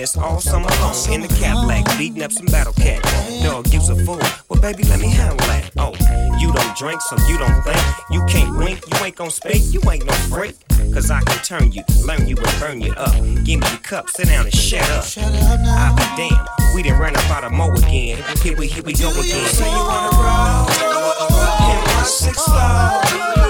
this 0.00 0.16
all 0.16 0.40
summer 0.40 0.70
long 0.80 0.94
in 1.12 1.20
the 1.20 1.28
Cadillac, 1.28 1.84
beating 1.98 2.22
up 2.22 2.32
some 2.32 2.46
battle 2.46 2.72
cat. 2.72 3.02
Dog, 3.42 3.70
gives 3.70 3.90
a 3.90 3.96
fool. 4.06 4.18
Well, 4.48 4.60
baby, 4.60 4.82
let 4.84 4.98
me 4.98 5.08
handle 5.08 5.36
that. 5.48 5.70
Oh, 5.76 5.92
you 6.40 6.50
don't 6.52 6.74
drink, 6.74 7.02
so 7.02 7.16
you 7.28 7.36
don't 7.36 7.62
think. 7.62 7.76
You 8.10 8.24
can't 8.26 8.56
wink, 8.56 8.80
you 8.90 9.04
ain't 9.04 9.16
gon' 9.16 9.30
speak, 9.30 9.62
you 9.68 9.80
ain't 9.90 10.06
no 10.06 10.14
freak. 10.32 10.56
Cause 10.94 11.10
I 11.10 11.20
can 11.20 11.44
turn 11.44 11.72
you, 11.72 11.82
learn 12.06 12.26
you, 12.26 12.34
and 12.34 12.60
burn 12.60 12.80
you 12.80 12.92
up. 12.94 13.12
Give 13.44 13.60
me 13.60 13.68
your 13.68 13.82
cup, 13.82 14.08
sit 14.08 14.28
down 14.28 14.46
and 14.46 14.54
shut 14.54 14.88
up. 14.90 15.04
I'll 15.18 15.94
be 15.94 16.02
damned, 16.16 16.48
we 16.74 16.82
done 16.82 16.98
ran 16.98 17.14
up 17.14 17.30
out 17.30 17.44
of 17.44 17.52
mo 17.52 17.70
again. 17.70 18.24
Here 18.42 18.56
we, 18.56 18.68
here 18.68 18.82
we 18.82 18.94
go 18.94 19.10
again. 19.10 19.54
Do 19.54 19.64
you 19.64 19.84
wanna 19.84 20.16
roll? 20.16 20.66
In 21.70 21.78
my 21.92 22.02
six 22.04 22.42
floor. 22.42 23.49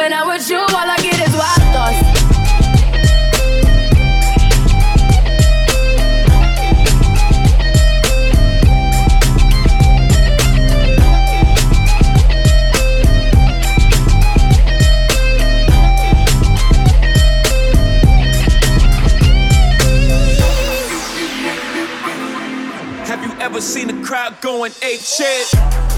When 0.00 0.14
I'm 0.14 0.28
with 0.28 0.48
you, 0.48 0.56
all 0.56 0.66
I 0.70 0.96
get 1.02 1.20
is 1.20 1.36
wild 1.36 1.62
thoughts. 1.74 2.00
Have 23.06 23.22
you 23.22 23.38
ever 23.38 23.60
seen 23.60 23.90
a 23.90 24.02
crowd 24.02 24.40
going 24.40 24.72
ape 24.80 25.00
shit? 25.00 25.89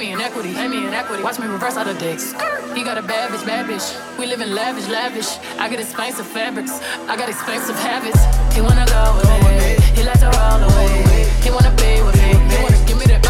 Me 0.00 0.12
in 0.12 0.20
equity, 0.20 0.52
me 0.54 0.86
in 0.86 0.94
equity. 0.94 1.22
Watch 1.22 1.38
me 1.38 1.46
reverse 1.46 1.76
out 1.76 1.86
of 1.86 1.98
dicks. 1.98 2.32
He 2.72 2.82
got 2.82 2.96
a 2.96 3.02
bad 3.02 3.30
bitch, 3.30 3.44
bad 3.44 3.68
bitch. 3.68 3.86
We 4.18 4.24
live 4.24 4.40
in 4.40 4.54
lavish, 4.54 4.88
lavish. 4.88 5.28
I 5.58 5.68
get 5.68 5.78
expensive 5.78 6.26
fabrics, 6.26 6.80
I 7.06 7.16
got 7.16 7.28
expensive 7.28 7.76
habits. 7.76 8.20
He 8.54 8.62
wanna 8.62 8.86
go 8.86 9.02
with 9.16 9.28
me, 9.44 9.76
he 9.94 10.02
likes 10.02 10.20
to 10.20 10.32
roll 10.32 10.62
away. 10.68 11.28
He 11.44 11.50
wanna 11.50 11.74
be 11.76 12.00
with 12.00 12.16
me, 12.16 12.32
he 12.32 12.62
wanna 12.64 12.80
give 12.88 12.98
me 12.98 13.06
that 13.12 13.22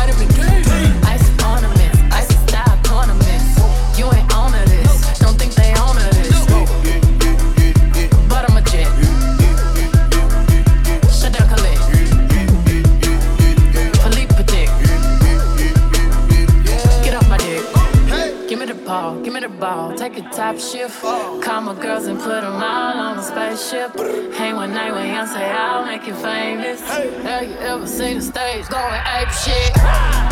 You 26.07 26.15
famous. 26.15 26.81
Have 26.81 27.47
you 27.47 27.57
ever 27.59 27.87
seen 27.87 28.17
the 28.17 28.23
stage 28.23 28.67
going 28.69 29.01
ape 29.17 29.29
shit? 29.29 29.75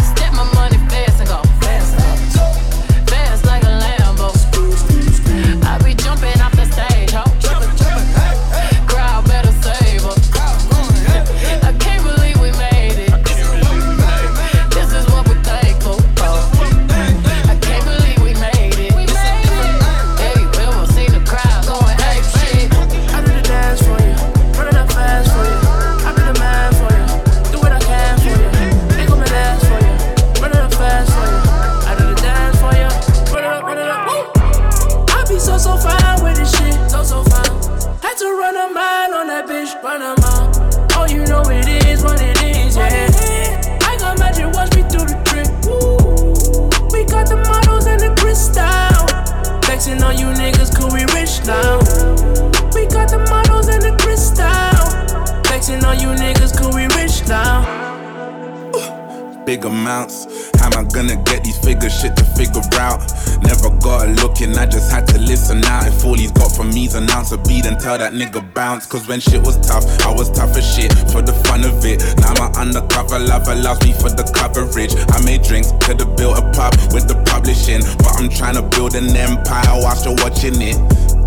Step 0.02 0.32
my 0.32 0.50
money 0.54 0.78
fast 0.88 1.20
and 1.20 1.28
go 1.28 1.47
got 66.98 67.06
from 67.06 67.08
me's 67.08 67.10
an 67.10 67.10
ounce 67.10 67.32
of 67.32 67.44
beat 67.44 67.66
and 67.66 67.78
tell 67.78 67.98
that 67.98 68.12
nigga 68.12 68.42
bounce. 68.54 68.86
Cause 68.86 69.06
when 69.08 69.20
shit 69.20 69.42
was 69.42 69.58
tough, 69.66 69.84
I 70.06 70.12
was 70.12 70.30
tough 70.30 70.56
as 70.56 70.64
shit 70.64 70.92
for 71.10 71.22
the 71.22 71.32
fun 71.46 71.64
of 71.64 71.84
it. 71.84 72.02
Now 72.20 72.34
my 72.34 72.50
undercover 72.60 73.18
love 73.18 73.48
allows 73.48 73.82
me 73.82 73.92
for 73.92 74.10
the 74.10 74.24
coverage. 74.34 74.94
I 75.10 75.24
made 75.24 75.42
drinks, 75.42 75.72
could've 75.80 76.16
built 76.16 76.38
a 76.38 76.42
pub 76.52 76.74
with 76.92 77.08
the 77.08 77.20
publishing. 77.26 77.82
But 77.98 78.18
I'm 78.18 78.28
trying 78.28 78.54
to 78.54 78.62
build 78.62 78.94
an 78.94 79.14
empire 79.16 79.78
whilst 79.80 80.04
you're 80.04 80.16
watching 80.16 80.60
it. 80.60 81.17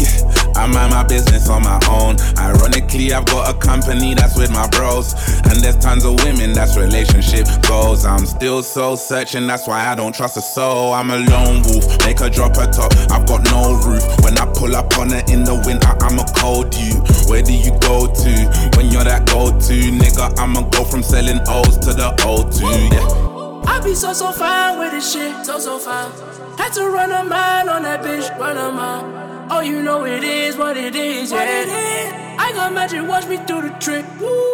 I 0.56 0.68
mind 0.68 0.92
my 0.92 1.04
business 1.04 1.50
on 1.50 1.64
my 1.64 1.80
own. 1.90 2.18
Ironically, 2.38 3.14
I've 3.14 3.26
got 3.26 3.54
a 3.54 3.58
company 3.58 4.14
that's 4.14 4.38
with 4.38 4.52
my 4.52 4.68
bros. 4.70 5.14
And 5.46 5.58
there's 5.62 5.78
tons 5.78 6.06
of 6.06 6.24
women 6.24 6.54
that's 6.54 6.78
relationship 6.78 7.48
goals. 7.68 8.06
I'm 8.06 8.26
still 8.26 8.64
so 8.64 8.96
searching, 8.96 9.48
that's 9.48 9.68
why 9.68 9.88
I 9.88 9.96
don't 9.96 10.14
trust 10.14 10.38
a 10.38 10.42
soul. 10.42 10.94
I'm 10.94 11.10
a 11.10 11.18
lone 11.18 11.62
wolf, 11.64 11.86
make 12.06 12.20
her 12.20 12.30
drop 12.30 12.56
her 12.58 12.72
top. 12.72 12.92
I've 13.12 13.26
got 13.26 13.44
no 13.52 13.74
roof. 13.86 14.04
When 14.24 14.38
I 14.38 14.46
pull 14.54 14.76
up 14.76 14.98
on 14.98 15.10
her 15.10 15.24
in 15.28 15.44
the 15.44 15.56
winter, 15.66 15.94
I'm 16.02 16.20
a 16.20 16.26
cold 16.38 16.76
you. 16.76 17.02
Where 17.30 17.42
do 17.42 17.54
you 17.54 17.72
go 17.80 18.08
to 18.08 18.32
when 18.78 18.92
you're 18.92 19.04
that 19.04 19.28
go 19.28 19.50
to? 19.50 19.76
Nigga, 19.92 20.38
I'ma 20.38 20.62
go 20.70 20.84
from 20.84 21.04
selling 21.04 21.40
O's 21.48 21.78
to 21.80 21.94
the 21.94 22.12
O2. 22.20 22.62
Yeah. 22.92 23.72
I 23.72 23.80
be 23.80 23.96
so 23.96 24.14
so 24.14 24.32
fine 24.32 24.80
with 24.80 24.92
this 24.92 25.14
shit, 25.14 25.46
so 25.46 25.60
so 25.60 25.80
fine. 25.80 26.12
Had 26.58 26.74
to 26.74 26.90
run 26.90 27.12
a 27.12 27.24
mile 27.24 27.70
on 27.70 27.84
that 27.84 28.02
bitch, 28.02 28.38
run 28.38 28.58
a 28.58 28.72
mile. 28.72 29.21
Oh, 29.54 29.60
you 29.60 29.84
know 29.84 30.06
it 30.06 30.24
is 30.24 30.56
what 30.56 30.78
it 30.78 30.96
is, 30.96 31.34
what 31.34 31.44
yeah. 31.44 32.38
I 32.40 32.54
got 32.54 32.72
magic, 32.72 33.06
watch 33.06 33.28
me 33.28 33.36
do 33.36 33.62
the 33.62 33.76
trick. 33.84 34.06
Woo. 34.16 34.48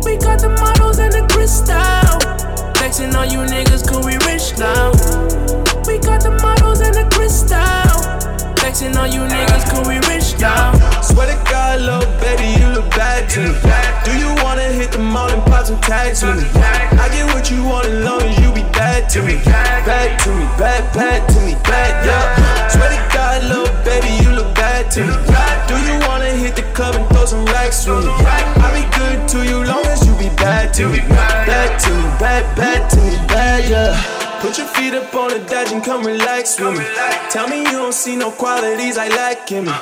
We 0.00 0.16
got 0.16 0.40
the 0.40 0.48
models 0.48 0.98
and 0.98 1.12
the 1.12 1.28
crystal. 1.28 1.76
Flexing 2.80 3.14
on 3.14 3.28
you 3.28 3.44
niggas, 3.44 3.84
cool, 3.84 4.00
we 4.00 4.16
rich 4.24 4.56
now. 4.56 4.96
We 5.84 6.00
got 6.00 6.24
the 6.24 6.32
models 6.40 6.80
and 6.80 6.96
the 6.96 7.04
crystal. 7.12 7.60
Flexing 8.56 8.96
on 8.96 9.12
you 9.12 9.28
niggas, 9.28 9.68
cool, 9.68 9.84
we 9.84 10.00
rich 10.08 10.40
now. 10.40 10.72
Swear 11.04 11.28
to 11.28 11.36
God, 11.44 11.84
little 11.84 12.08
baby, 12.16 12.48
you 12.56 12.72
look 12.72 12.88
bad 12.96 13.28
to 13.36 13.44
me. 13.44 13.60
Do 14.08 14.16
you 14.16 14.32
wanna 14.42 14.72
hit 14.72 14.90
the 14.90 15.04
mall 15.04 15.28
and 15.28 15.44
pop 15.52 15.66
some 15.66 15.78
tags 15.82 16.24
with 16.24 16.40
me? 16.40 16.48
I 16.96 17.12
get 17.12 17.28
what 17.36 17.50
you 17.50 17.62
want 17.62 17.84
as 17.84 18.02
long 18.02 18.22
as 18.22 18.40
you 18.40 18.56
be 18.56 18.64
bad 18.72 19.10
to 19.10 19.20
me. 19.20 19.36
Bad 19.44 20.18
to 20.24 20.30
me, 20.32 20.44
bad, 20.56 20.96
bad 20.96 21.28
to 21.28 21.40
me, 21.44 21.52
bad, 21.68 21.92
yeah. 22.08 22.57
To 23.28 23.46
little 23.46 23.84
baby, 23.84 24.24
you 24.24 24.30
look 24.32 24.54
bad 24.54 24.90
to 24.92 25.00
me. 25.00 25.12
Do 25.68 25.76
you 25.86 26.00
wanna 26.08 26.30
hit 26.30 26.56
the 26.56 26.62
club 26.72 26.94
and 26.94 27.06
throw 27.10 27.26
some 27.26 27.44
racks 27.44 27.86
with 27.86 28.04
me? 28.04 28.10
I 28.10 28.68
be 28.72 28.84
good 28.98 29.28
to 29.28 29.44
you 29.44 29.64
long 29.64 29.84
as 29.86 30.04
you 30.06 30.14
be 30.16 30.34
bad 30.36 30.72
to 30.74 30.88
me. 30.88 30.98
Bad 30.98 31.78
to 31.80 31.90
me, 31.90 32.02
bad, 32.18 32.56
bad 32.56 32.90
to 32.90 32.96
me, 32.96 33.16
bad, 33.28 33.68
yeah. 33.68 34.40
Put 34.40 34.56
your 34.56 34.66
feet 34.68 34.94
up 34.94 35.14
on 35.14 35.28
the 35.30 35.40
dash 35.40 35.72
and 35.72 35.84
come 35.84 36.04
relax 36.04 36.58
with 36.58 36.78
me. 36.78 36.84
Tell 37.30 37.46
me 37.48 37.58
you 37.60 37.72
don't 37.72 37.92
see 37.92 38.16
no 38.16 38.30
qualities 38.30 38.96
I 38.96 39.08
lack 39.08 39.52
in 39.52 39.66
me. 39.66 39.72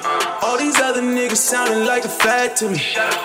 All 0.43 0.59
these 0.59 0.81
other 0.81 1.03
niggas 1.03 1.37
sounding 1.37 1.85
like 1.87 2.05
a 2.05 2.09
fad 2.09 2.57
to 2.57 2.69
me. 2.71 2.81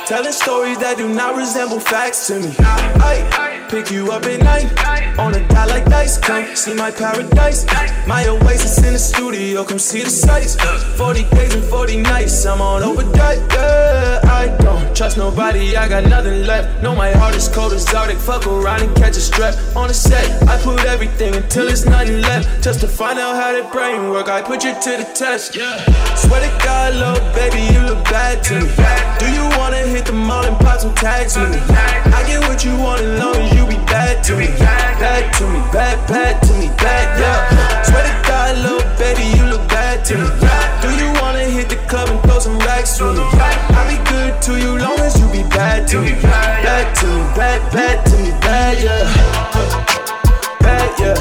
Telling 0.06 0.32
stories 0.32 0.78
that 0.80 0.98
do 0.98 1.10
not 1.10 1.36
resemble 1.36 1.80
facts 1.80 2.28
to 2.28 2.40
me. 2.40 2.54
Ay, 2.60 3.51
pick 3.72 3.90
you 3.90 4.12
up 4.12 4.26
at 4.26 4.44
night. 4.44 4.68
On 5.18 5.34
a 5.34 5.48
die 5.48 5.66
like 5.66 5.86
dice, 5.86 6.18
come 6.18 6.56
see 6.56 6.74
my 6.74 6.92
paradise. 6.92 7.66
My 8.06 8.28
oasis 8.28 8.78
in 8.84 8.94
the 8.94 9.00
studio, 9.00 9.64
come 9.64 9.80
see 9.80 10.04
the 10.04 10.10
sights. 10.10 10.56
40 10.98 11.24
days 11.30 11.56
and 11.56 11.64
40 11.64 11.98
nights, 12.02 12.46
I'm 12.46 12.62
on 12.62 12.84
overdrive. 12.84 13.40
Yeah, 13.52 14.20
I 14.24 14.56
don't 14.60 14.96
trust 14.96 15.18
nobody, 15.18 15.78
I 15.78 15.88
got 15.88 16.04
nothing 16.06 16.46
left. 16.46 16.84
No, 16.84 16.94
my 16.96 17.12
heart 17.12 17.36
is 17.36 17.48
cold 17.48 17.72
as 17.72 17.94
Arctic. 17.94 18.18
Fuck 18.18 18.46
around 18.46 18.82
and 18.82 18.96
catch 18.96 19.16
a 19.16 19.22
strap 19.22 19.56
on 19.76 19.88
the 19.88 19.94
set. 19.94 20.26
I 20.50 20.62
put 20.62 20.84
everything 20.86 21.34
until 21.36 21.68
there's 21.68 21.86
nothing 21.86 22.22
left. 22.22 22.64
Just 22.64 22.82
to 22.82 22.88
find 22.88 23.20
out 23.20 23.36
how 23.36 23.54
that 23.54 23.72
brain 23.72 24.10
work, 24.10 24.28
I 24.28 24.42
put 24.42 24.66
you 24.66 24.74
to 24.74 24.92
the 24.98 25.08
test. 25.16 25.56
Yeah. 25.56 25.78
Swear 26.16 26.42
to 26.42 26.66
God, 26.66 26.94
little 26.96 27.34
baby, 27.34 27.62
you 27.74 27.82
look 27.82 28.04
bad 28.06 28.44
to 28.46 28.56
me. 28.56 28.68
Do 29.20 29.32
you 29.32 29.46
wanna 29.58 29.84
hit 29.88 30.06
the 30.06 30.14
mall 30.14 30.44
and 30.46 30.58
pop 30.58 30.80
some 30.80 30.94
tags 30.96 31.38
with 31.38 31.52
me? 31.52 31.60
I 32.14 32.24
get 32.28 32.42
what 32.48 32.66
you 32.66 32.76
want 32.78 33.02
as 33.02 33.20
long 33.20 33.36
as 33.36 33.54
you 33.56 33.61
be 33.68 33.78
bad 33.86 34.24
to 34.26 34.36
me. 34.38 34.48
Bad 35.02 35.34
to 35.36 35.48
me, 35.48 35.60
bad, 35.74 35.98
bad 36.08 36.42
to 36.44 36.54
me, 36.54 36.68
bad, 36.78 37.20
yeah. 37.20 37.82
Swear 37.84 38.04
to 38.06 38.14
God, 38.28 38.58
little 38.62 38.86
baby, 38.98 39.26
you 39.38 39.46
look 39.50 39.68
bad 39.68 40.06
to 40.06 40.18
me. 40.18 40.30
Do 40.82 40.90
you 40.94 41.10
wanna 41.22 41.44
hit 41.46 41.70
the 41.70 41.78
club 41.90 42.10
and 42.10 42.22
throw 42.24 42.40
some 42.40 42.58
racks 42.60 43.00
with 43.02 43.18
me? 43.18 43.24
I'll 43.74 43.88
be 43.90 43.98
good 44.10 44.42
to 44.44 44.58
you 44.58 44.78
long 44.78 45.00
as 45.00 45.20
you 45.20 45.28
be 45.32 45.44
bad 45.50 45.88
to 45.90 46.02
me. 46.02 46.14
Bad 46.22 46.96
to 47.02 47.08
me, 47.08 47.24
bad, 47.36 47.62
bad 47.74 48.06
to 48.06 48.16
me, 48.18 48.32
bad, 48.42 48.78
yeah. 48.78 49.06
Bad, 50.62 50.90
yeah. 51.00 51.18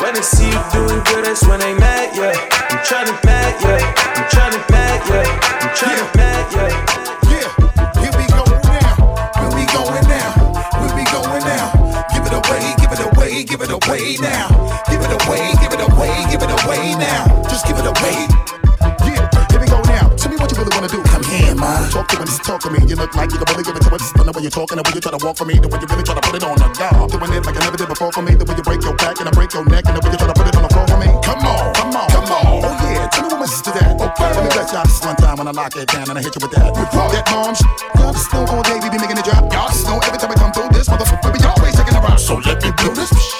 When 0.00 0.14
they 0.14 0.22
see 0.22 0.48
you 0.48 0.62
doing 0.72 1.02
good, 1.04 1.24
that's 1.24 1.44
when 1.46 1.60
they 1.60 1.74
mad, 1.74 2.16
yeah. 2.16 2.32
I'm 2.72 2.78
tryna 2.80 3.12
mad, 3.24 3.52
yeah. 3.60 3.82
I'm 4.16 4.24
tryna 4.32 4.60
mad, 4.72 4.98
yeah. 5.10 5.26
I'm 5.60 5.70
tryna 5.76 6.16
mad, 6.16 6.44
yeah. 6.54 7.17
Away, 13.88 14.16
give 14.16 14.20
it 14.20 14.28
away 14.28 14.28
now. 14.28 14.48
Give 14.88 15.00
it 15.00 15.12
away, 15.12 15.44
give 15.60 15.72
it 15.72 15.80
away, 15.80 16.12
give 16.30 16.42
it 16.42 16.52
away 16.64 16.94
now. 16.96 17.24
Just 17.48 17.66
give 17.66 17.78
it 17.78 17.86
away. 17.86 18.28
Yeah, 19.04 19.24
here 19.50 19.60
we 19.60 19.66
go 19.66 19.80
now. 19.88 20.08
Tell 20.16 20.30
me 20.30 20.36
what 20.36 20.50
you 20.52 20.56
really 20.58 20.72
wanna 20.76 20.88
do. 20.88 21.02
Come 21.04 21.24
here, 21.24 21.54
man. 21.54 21.90
Talk 21.90 22.08
to 22.08 22.18
me, 22.18 22.24
just 22.24 22.44
talk 22.44 22.60
to 22.62 22.70
me. 22.70 22.80
You 22.86 22.96
look 22.96 23.14
like 23.16 23.32
you 23.32 23.38
can 23.38 23.46
really 23.48 23.64
give 23.64 23.76
it 23.76 23.82
to 23.82 23.90
me. 23.90 23.98
Just 23.98 24.16
know 24.16 24.32
when 24.32 24.42
you're 24.44 24.52
talking, 24.52 24.76
the 24.76 24.84
way 24.84 24.92
you 24.94 25.00
try 25.00 25.12
to 25.12 25.20
walk 25.24 25.36
for 25.36 25.44
me, 25.44 25.58
the 25.58 25.68
way 25.68 25.78
you 25.80 25.88
really 25.88 26.04
try 26.04 26.14
to 26.14 26.20
put 26.20 26.34
it 26.36 26.44
on 26.44 26.56
the 26.58 26.68
guard. 26.76 27.10
Doing 27.10 27.32
it 27.32 27.42
like 27.46 27.56
I 27.56 27.60
never 27.64 27.76
did 27.76 27.88
before 27.88 28.12
for 28.12 28.22
me, 28.22 28.34
the 28.34 28.44
way 28.44 28.54
you 28.56 28.62
break 28.64 28.82
your 28.82 28.96
back 28.96 29.18
and 29.20 29.28
I 29.28 29.32
break 29.32 29.52
your 29.52 29.64
neck, 29.64 29.84
and 29.88 29.96
the 29.96 30.02
way 30.04 30.10
you 30.12 30.18
try 30.20 30.28
to 30.28 30.36
put 30.36 30.46
it 30.48 30.56
on 30.56 30.62
the 30.62 30.72
floor 30.72 30.86
for 30.88 30.98
me. 31.00 31.08
Come 31.24 31.42
on, 31.48 31.74
come 31.74 31.92
on, 31.96 32.08
come 32.12 32.28
on. 32.28 32.44
Oh 32.64 32.92
yeah, 32.92 33.08
tell 33.08 33.24
me 33.24 33.28
what 33.32 33.40
my 33.40 33.48
sister 33.48 33.72
that. 33.72 33.96
Okay, 33.96 34.28
let 34.36 34.42
me 34.44 34.50
bless 34.52 34.72
y'all 34.72 34.84
this 34.84 35.00
one 35.00 35.16
time 35.16 35.36
when 35.40 35.48
I 35.48 35.54
lock 35.56 35.74
it 35.76 35.88
down 35.88 36.08
and 36.08 36.16
I 36.18 36.22
hit 36.22 36.36
you 36.36 36.42
with 36.44 36.52
that. 36.54 36.70
With 36.76 36.92
that 36.92 37.24
mom 37.32 37.54
sh- 37.56 37.64
the 37.96 38.12
snow 38.12 38.44
all 38.52 38.62
day, 38.62 38.78
we 38.82 38.88
be 38.92 38.98
making 39.00 39.18
it 39.18 39.24
drop. 39.24 39.48
Y'all 39.52 39.68
just 39.72 39.86
know 39.88 39.98
every 40.04 40.18
time 40.18 40.30
we 40.30 40.36
come 40.36 40.52
through 40.52 40.70
this 40.76 40.88
motherfucker, 40.88 41.32
we 41.32 41.40
always 41.44 41.74
taking 41.74 41.96
a 41.96 42.00
rock. 42.04 42.18
So 42.18 42.36
let 42.44 42.60
me 42.62 42.70
do 42.76 42.92
this. 42.94 43.37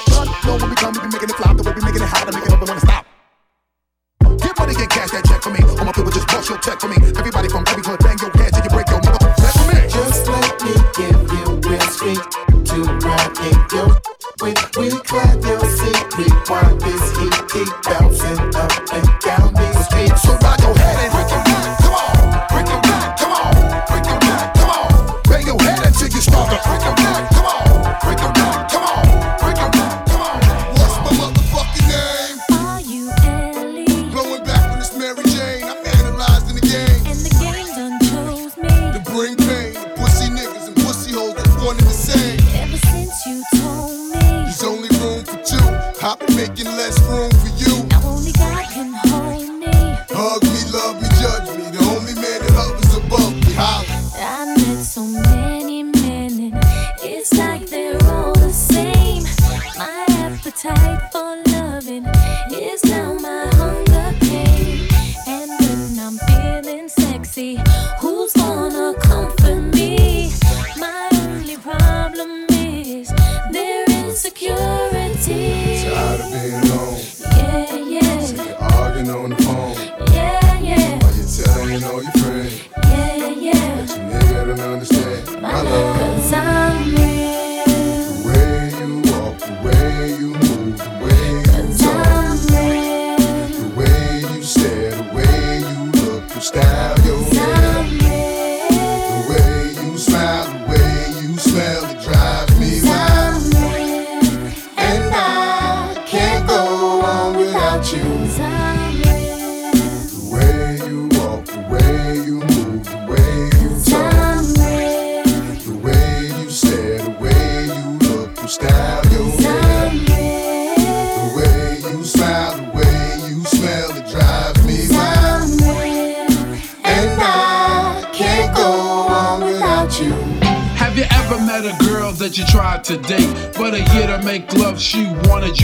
Bust 6.49 6.63
check 6.63 6.79
for 6.79 6.87
me. 6.87 6.95
Everybody 7.17 7.47
from 7.49 7.63
every 7.67 7.83
hood, 7.83 7.99
bang 7.99 8.17
your 8.19 8.31
head 8.37 8.53
till 8.53 8.63
you 8.63 8.69
break 8.69 8.89
your 8.89 8.99
motherfucker 9.01 9.41
neck 9.41 9.53
for 9.53 9.67
me. 9.69 9.81
Just 9.89 10.27
let 10.27 10.61
me 10.63 10.73
give 10.97 11.21
you 11.33 11.45
real 11.69 11.87
sweet 11.93 12.23
to 12.69 12.79
in 13.45 13.57
your 13.73 13.89
way. 14.41 14.53
We 14.77 14.89
clap 15.05 15.37
your 15.45 15.63
seat, 15.77 16.01
rewind 16.17 16.81
this 16.81 17.05
heat, 17.17 17.37
keep 17.53 17.69
bouncing 17.83 18.39
up 18.55 18.73
and 18.93 19.07
down 19.21 19.53
these 19.53 19.85
streets. 19.85 20.21
So 20.23 20.37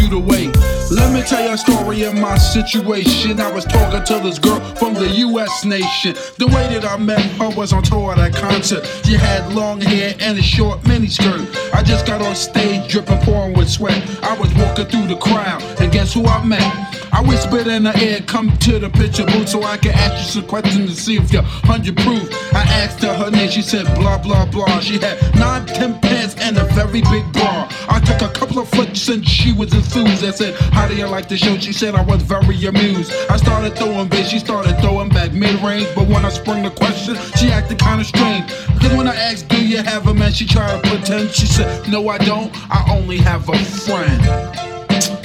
you 0.05 0.21
to? 0.21 0.75
Let 0.91 1.11
me 1.11 1.21
tell 1.23 1.43
you 1.43 1.53
a 1.53 1.57
story 1.57 2.03
of 2.03 2.13
my 2.13 2.37
situation. 2.37 3.39
I 3.39 3.51
was 3.51 3.65
talking 3.65 4.03
to 4.03 4.23
this 4.23 4.37
girl 4.37 4.59
from 4.75 4.93
the 4.93 5.07
US 5.27 5.65
nation. 5.65 6.15
The 6.37 6.47
way 6.47 6.67
that 6.73 6.85
I 6.85 6.97
met 6.97 7.21
her 7.39 7.49
was 7.49 7.73
on 7.73 7.81
tour 7.83 8.13
at 8.13 8.19
a 8.19 8.31
concert. 8.39 8.85
She 9.03 9.13
had 9.13 9.51
long 9.53 9.81
hair 9.81 10.15
and 10.19 10.37
a 10.37 10.43
short 10.43 10.81
miniskirt. 10.81 11.73
I 11.73 11.81
just 11.81 12.05
got 12.05 12.21
on 12.21 12.35
stage 12.35 12.89
dripping, 12.91 13.19
pouring 13.19 13.57
with 13.57 13.69
sweat. 13.69 13.97
I 14.23 14.37
was 14.37 14.53
walking 14.53 14.85
through 14.85 15.07
the 15.07 15.17
crowd, 15.17 15.63
and 15.81 15.91
guess 15.91 16.13
who 16.13 16.25
I 16.25 16.45
met? 16.45 16.95
I 17.15 17.21
whispered 17.21 17.67
in 17.67 17.85
her 17.85 17.97
ear, 18.03 18.19
come 18.27 18.51
to 18.57 18.77
the 18.77 18.89
picture 18.89 19.25
booth 19.25 19.47
so 19.47 19.63
I 19.63 19.77
can 19.77 19.93
ask 19.93 20.35
you 20.35 20.41
some 20.41 20.49
questions 20.49 20.93
to 20.93 21.01
see 21.01 21.15
if 21.15 21.31
you're 21.31 21.43
100 21.43 21.95
proof. 21.95 22.29
I 22.53 22.63
asked 22.83 23.01
her 23.03 23.13
her 23.13 23.31
name, 23.31 23.49
she 23.49 23.61
said 23.61 23.85
blah 23.95 24.17
blah 24.17 24.45
blah. 24.45 24.81
She 24.81 24.99
had 24.99 25.17
nine, 25.35 25.65
ten 25.65 25.97
pants 26.01 26.35
and 26.39 26.57
a 26.57 26.65
very 26.73 27.01
big 27.01 27.31
bra. 27.31 27.69
I 27.87 28.01
took 28.01 28.21
a 28.21 28.33
couple 28.33 28.59
of 28.59 28.67
flicks 28.67 29.07
and 29.07 29.25
she 29.25 29.53
was 29.53 29.73
I 30.03 30.31
said, 30.31 30.55
How 30.73 30.87
do 30.87 30.95
you 30.95 31.05
like 31.07 31.29
the 31.29 31.37
show? 31.37 31.57
She 31.57 31.71
said 31.71 31.95
I 31.95 32.01
was 32.01 32.21
very 32.21 32.65
amused. 32.65 33.13
I 33.29 33.37
started 33.37 33.77
throwing 33.77 34.09
bass, 34.09 34.29
she 34.29 34.39
started 34.39 34.77
throwing 34.81 35.07
back 35.09 35.31
mid 35.31 35.61
range. 35.61 35.87
But 35.95 36.07
when 36.07 36.25
I 36.25 36.29
sprung 36.29 36.63
the 36.63 36.69
question, 36.71 37.15
she 37.37 37.49
acted 37.49 37.79
kinda 37.79 38.03
strange. 38.03 38.47
Because 38.73 38.93
when 38.97 39.07
I 39.07 39.15
asked, 39.15 39.47
Do 39.47 39.65
you 39.65 39.77
have 39.77 40.07
a 40.07 40.13
man? 40.13 40.33
She 40.33 40.45
tried 40.45 40.83
to 40.83 40.89
pretend. 40.89 41.31
She 41.31 41.45
said, 41.45 41.87
No, 41.87 42.09
I 42.09 42.17
don't. 42.17 42.51
I 42.69 42.85
only 42.91 43.17
have 43.19 43.47
a 43.47 43.57
friend. 43.57 44.21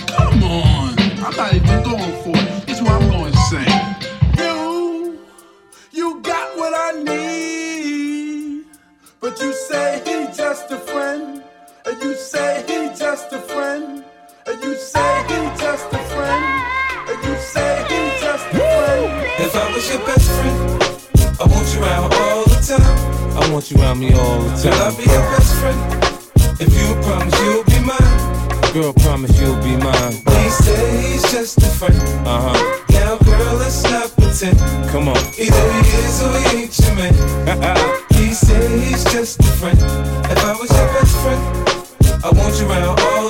Come 0.06 0.44
on. 0.44 0.98
I'm 1.24 1.36
not 1.36 1.52
even 1.52 1.82
going 1.82 2.22
for 2.22 2.36
it. 2.36 2.66
This 2.66 2.76
is 2.78 2.82
what 2.82 2.92
I'm 2.92 3.10
going 3.10 3.32
to 3.32 3.38
sing. 3.50 4.38
You, 4.38 5.18
you 5.90 6.20
got 6.20 6.56
what 6.56 6.72
I 6.74 7.02
need. 7.02 8.66
But 9.20 9.40
you 9.40 9.52
say 9.52 10.00
he 10.06 10.32
just 10.36 10.70
a 10.70 10.76
friend. 10.76 11.42
And 11.86 12.02
you 12.02 12.14
say 12.14 12.64
he 12.68 12.96
just 12.96 13.32
a 13.32 13.40
friend. 13.40 14.04
You 14.50 14.74
say 14.74 15.22
he 15.28 15.38
just 15.62 15.86
a 15.92 15.98
friend. 16.10 16.44
And 17.06 17.22
you 17.22 17.36
say 17.38 17.86
he 17.86 18.20
just 18.20 18.46
a 18.50 18.58
friend. 18.58 19.06
If 19.38 19.54
I 19.54 19.72
was 19.72 19.88
your 19.88 20.04
best 20.04 20.26
friend, 20.26 21.38
I 21.38 21.46
want 21.46 21.72
you 21.72 21.80
around 21.80 22.12
all 22.12 22.42
the 22.50 22.58
time. 22.58 23.38
I 23.38 23.52
want 23.52 23.70
you 23.70 23.78
around 23.78 24.00
me 24.00 24.12
all 24.12 24.40
the 24.42 24.50
time. 24.58 24.74
Will 24.74 24.82
I 24.82 24.96
be 24.98 25.06
your 25.06 25.22
best 25.30 25.54
friend? 25.54 25.80
If 26.58 26.70
you 26.74 26.88
promise 27.06 27.38
you'll 27.40 27.62
be 27.62 27.78
mine. 27.78 28.74
Girl, 28.74 28.92
promise 28.92 29.40
you'll 29.40 29.62
be 29.62 29.76
mine. 29.76 30.18
He 30.18 30.50
said 30.50 30.98
he's 30.98 31.22
just 31.30 31.58
a 31.58 31.70
friend. 31.78 31.94
Uh 32.26 32.50
huh. 32.50 32.84
Now, 32.90 33.18
girl, 33.18 33.54
let's 33.54 33.84
not 33.84 34.10
pretend. 34.18 34.58
Come 34.90 35.08
on. 35.08 35.16
Either 35.38 35.66
he 35.78 35.94
is 35.94 36.22
or 36.26 36.34
he 36.50 36.66
ain't 36.66 36.76
your 36.76 36.94
man. 36.98 37.14
he 38.18 38.34
said 38.34 38.66
he's 38.82 39.04
just 39.04 39.38
a 39.38 39.50
friend. 39.62 39.78
If 40.26 40.44
I 40.44 40.56
was 40.58 40.70
your 40.74 40.88
best 40.98 41.14
friend, 41.22 41.42
I 42.24 42.30
want 42.34 42.58
you 42.58 42.66
around 42.66 42.98
all 42.98 42.98
the 42.98 43.29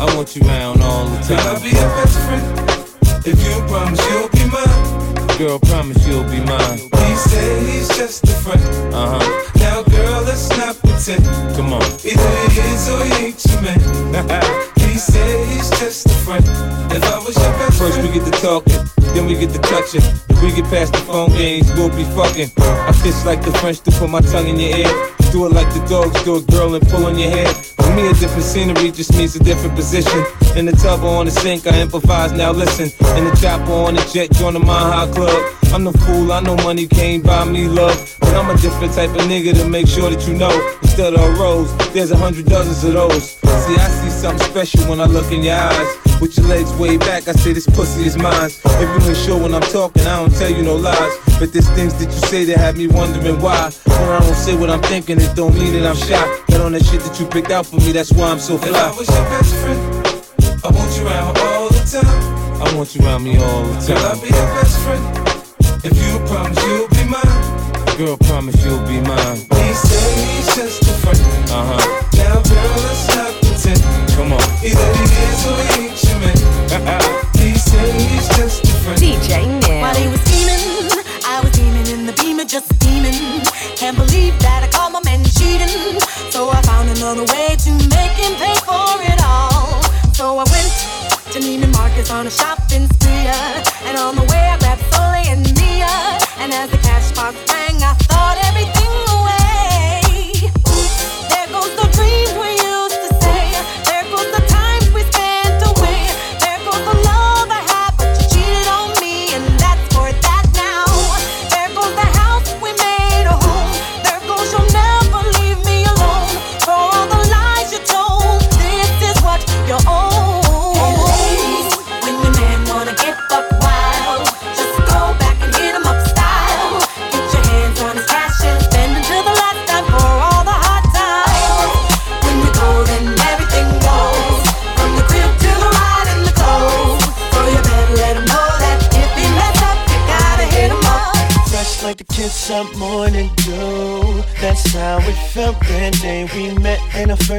I 0.00 0.06
want 0.16 0.34
you 0.34 0.40
around 0.48 0.80
all 0.82 1.04
the 1.04 1.18
I'll 1.36 1.54
time. 1.54 1.62
be 1.62 1.68
your 1.76 1.88
best 2.00 2.16
friend. 2.24 3.26
If 3.26 3.36
you 3.44 3.52
promise 3.68 4.00
you'll 4.08 4.30
be 4.32 4.44
mine. 4.48 5.36
Girl, 5.36 5.58
promise 5.60 6.06
you'll 6.06 6.24
be 6.24 6.40
mine. 6.40 6.78
He 7.04 7.14
said 7.16 7.62
he's 7.68 7.88
just 7.88 8.24
a 8.24 8.32
friend. 8.40 8.94
Uh 8.94 9.18
huh. 9.20 9.50
Now, 9.60 9.82
girl, 9.82 10.22
let's 10.22 10.48
not 10.56 10.78
pretend. 10.80 11.24
Come 11.54 11.74
on. 11.74 11.82
Either 12.00 12.32
he 12.48 12.60
is 12.72 12.88
or 12.88 13.04
he 13.04 13.26
ain't 13.26 13.44
your 13.44 13.60
man. 13.60 14.72
he 14.88 14.96
said 14.96 15.46
he's 15.48 15.68
just 15.78 16.06
a 16.06 16.16
friend. 16.24 16.44
If 16.90 17.04
I 17.04 17.18
was 17.18 17.36
your 17.36 17.52
best 17.60 17.78
First 17.78 18.00
friend. 18.00 18.08
we 18.08 18.14
get 18.18 18.24
to 18.24 18.40
talking, 18.40 18.80
then 19.12 19.26
we 19.26 19.34
get 19.36 19.50
to 19.52 19.58
touching. 19.58 20.00
If 20.30 20.42
we 20.42 20.50
get 20.52 20.64
past 20.72 20.92
the 20.94 20.98
phone 21.00 21.28
games, 21.32 21.70
we'll 21.74 21.90
be 21.90 22.04
fucking. 22.16 22.48
I 22.56 22.92
kiss 23.02 23.26
like 23.26 23.42
the 23.44 23.52
French 23.52 23.80
to 23.80 23.90
put 23.92 24.08
my 24.08 24.22
tongue 24.22 24.48
in 24.48 24.58
your 24.58 24.78
ear. 24.78 25.09
Do 25.32 25.46
it 25.46 25.52
like 25.52 25.72
the 25.72 25.84
dogs 25.88 26.22
do 26.24 26.36
it, 26.38 26.46
girl, 26.48 26.74
and 26.74 26.86
pull 26.88 27.06
on 27.06 27.16
your 27.16 27.30
hair. 27.30 27.46
For 27.46 27.94
me, 27.94 28.08
a 28.08 28.14
different 28.14 28.42
scenery 28.42 28.90
just 28.90 29.16
means 29.16 29.36
a 29.36 29.38
different 29.38 29.76
position. 29.76 30.24
In 30.56 30.66
the 30.66 30.72
tub 30.72 31.04
or 31.04 31.18
on 31.18 31.26
the 31.26 31.30
sink, 31.30 31.68
I 31.68 31.80
improvise, 31.80 32.32
now 32.32 32.50
listen. 32.50 32.90
In 33.16 33.24
the 33.24 33.36
chopper 33.40 33.70
on 33.70 33.94
the 33.94 34.10
jet, 34.12 34.32
join 34.32 34.54
the 34.54 34.60
Mile 34.60 34.90
High 34.90 35.12
Club. 35.12 35.54
I'm 35.72 35.84
the 35.84 35.92
fool, 35.92 36.32
I 36.32 36.40
know 36.40 36.56
money 36.56 36.88
can't 36.88 37.24
buy 37.24 37.44
me 37.44 37.68
love. 37.68 38.16
But 38.18 38.34
I'm 38.34 38.50
a 38.50 38.60
different 38.60 38.92
type 38.92 39.10
of 39.10 39.22
nigga 39.30 39.54
to 39.54 39.68
make 39.68 39.86
sure 39.86 40.10
that 40.10 40.26
you 40.26 40.34
know. 40.34 40.50
Instead 40.82 41.14
of 41.14 41.20
a 41.20 41.32
rose, 41.40 41.70
there's 41.94 42.10
a 42.10 42.16
hundred 42.16 42.46
dozens 42.46 42.82
of 42.82 42.94
those. 42.94 43.30
See, 43.30 43.76
I 43.76 43.88
see 43.88 44.10
something 44.10 44.46
special 44.48 44.90
when 44.90 45.00
I 45.00 45.04
look 45.04 45.30
in 45.30 45.44
your 45.44 45.54
eyes. 45.54 46.09
With 46.20 46.36
your 46.36 46.48
legs 46.48 46.70
way 46.74 46.98
back, 46.98 47.28
I 47.28 47.32
say 47.32 47.54
this 47.54 47.66
pussy 47.66 48.04
is 48.04 48.18
mine. 48.18 48.50
If 48.52 48.88
you 49.02 49.08
ain't 49.08 49.16
sure 49.16 49.40
when 49.40 49.54
I'm 49.54 49.62
talking, 49.62 50.02
I 50.02 50.20
don't 50.20 50.34
tell 50.36 50.50
you 50.50 50.62
no 50.62 50.76
lies. 50.76 51.16
But 51.38 51.54
there's 51.54 51.68
things 51.70 51.94
that 51.94 52.12
you 52.12 52.20
say 52.28 52.44
that 52.44 52.58
have 52.58 52.76
me 52.76 52.88
wondering 52.88 53.40
why. 53.40 53.70
When 53.86 53.98
I 53.98 54.20
don't 54.20 54.34
say 54.34 54.54
what 54.54 54.68
I'm 54.68 54.82
thinking, 54.82 55.18
it 55.18 55.34
don't 55.34 55.54
mean 55.54 55.72
that 55.72 55.86
I'm 55.86 55.96
shy. 55.96 56.20
But 56.48 56.60
on 56.60 56.72
that 56.72 56.84
shit 56.84 57.00
that 57.00 57.18
you 57.18 57.26
picked 57.26 57.50
out 57.50 57.64
for 57.64 57.76
me, 57.76 57.92
that's 57.92 58.12
why 58.12 58.28
I'm 58.28 58.38
so 58.38 58.58
fly. 58.58 58.68
If 58.68 58.76
I 58.76 58.96
was 58.98 59.08
your 59.08 59.24
best 59.32 59.54
friend, 59.64 59.80
I 60.62 60.68
want 60.68 60.96
you 60.98 61.06
around 61.08 61.38
all 61.38 61.68
the 61.70 61.82
time. 61.88 62.60
I 62.60 62.76
want 62.76 62.94
you 62.94 63.00
around 63.00 63.24
me 63.24 63.38
all 63.38 63.62
the 63.64 63.86
Girl, 63.88 64.04
I'll 64.04 64.20
be 64.20 64.28
your 64.28 64.48
best 64.60 64.76
friend. 64.84 65.04
If 65.82 65.96
you 65.96 66.20
promise 66.28 66.60
you'll 66.68 66.88
be 66.92 67.04
mine. 67.08 67.96
Girl, 67.96 68.16
promise 68.28 68.62
you'll 68.62 68.84
be 68.84 69.00
mine. 69.00 69.40
He 69.56 69.72
said 69.72 70.12
he's 70.20 70.52
just 70.52 70.82
a 70.84 70.92
friend. 71.00 71.20
Uh 71.48 71.64
huh. 71.64 71.80
Now, 72.20 72.42
girl, 72.44 72.76
let's 72.84 73.08
not 73.08 73.32
pretend. 73.40 73.80
Come 74.12 74.32
on. 74.34 74.49
Either 74.62 74.92
he 74.94 75.04
is 75.04 75.46
or 75.46 75.60
he 75.78 77.54
said 77.58 77.94
he's 78.00 78.28
just 78.36 78.64
a 78.64 78.68
friend. 78.84 79.00
While 79.82 79.94
scheming, 80.18 80.90
I 81.24 81.40
was 81.42 81.58
in 81.88 82.06
the 82.06 82.12
beamer, 82.12 82.44
just. 82.44 82.80
Can't 83.80 83.96
believe 83.96 84.38
that 84.40 84.60
I 84.62 84.68
my 84.92 85.00
man 85.04 85.24
cheating. 85.24 85.98
So 86.30 86.50
I 86.50 86.60
found 86.68 86.90
another 86.90 87.24
way 87.32 87.56
to 87.56 87.70
make 87.88 88.12
him 88.20 88.36
pay 88.36 88.54
for 88.68 89.00
it 89.00 89.18
all. 89.24 89.80
So 90.12 90.36
I 90.36 90.44
went 90.52 90.72
to 91.32 91.40
Marcus 91.72 92.10
on 92.10 92.26
a 92.26 92.30
shopping 92.30 92.86
spree. 92.92 93.26
uh, 93.26 93.64
And 93.88 93.96
on 93.96 94.16
the 94.16 94.26
way 94.28 94.44
I 94.52 94.58
grabbed 94.58 94.84
and 95.32 95.42
Mia. 95.56 96.20
And 96.38 96.52
as 96.52 96.68
the 96.70 96.76
cash 96.78 97.10
box 97.12 97.34
rang, 97.48 97.82
I 97.82 97.94
thought 98.04 98.36
everything 98.52 98.79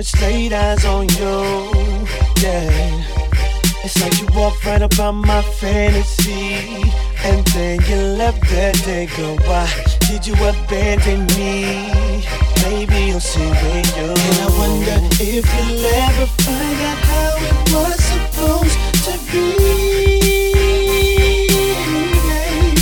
first 0.01 0.21
laid 0.21 0.51
eyes 0.51 0.83
on 0.83 1.07
you. 1.09 1.37
Yeah. 2.41 3.03
It's 3.83 4.01
like 4.01 4.19
you 4.19 4.27
walked 4.35 4.65
right 4.65 4.81
up 4.81 4.97
on 4.99 5.15
my 5.15 5.43
fantasy. 5.59 6.55
And 7.23 7.45
then 7.53 7.79
you 7.87 7.97
left 8.17 8.41
that 8.49 8.75
day, 8.83 9.05
girl. 9.15 9.37
Why 9.45 9.67
did 10.07 10.25
you 10.25 10.33
abandon 10.33 11.27
me? 11.37 11.93
Maybe 12.63 12.97
you'll 13.09 13.19
see 13.19 13.49
when 13.61 13.83
you 13.97 14.09
And 14.25 14.37
I 14.45 14.49
wonder 14.61 14.97
if 15.21 15.45
you'll 15.55 15.85
ever 16.05 16.27
find 16.45 16.79
out 16.89 17.01
how 17.11 17.31
it 17.49 17.57
was 17.73 17.99
supposed 18.11 18.79
to 19.05 19.13
be. 19.31 19.45
baby. 22.31 22.81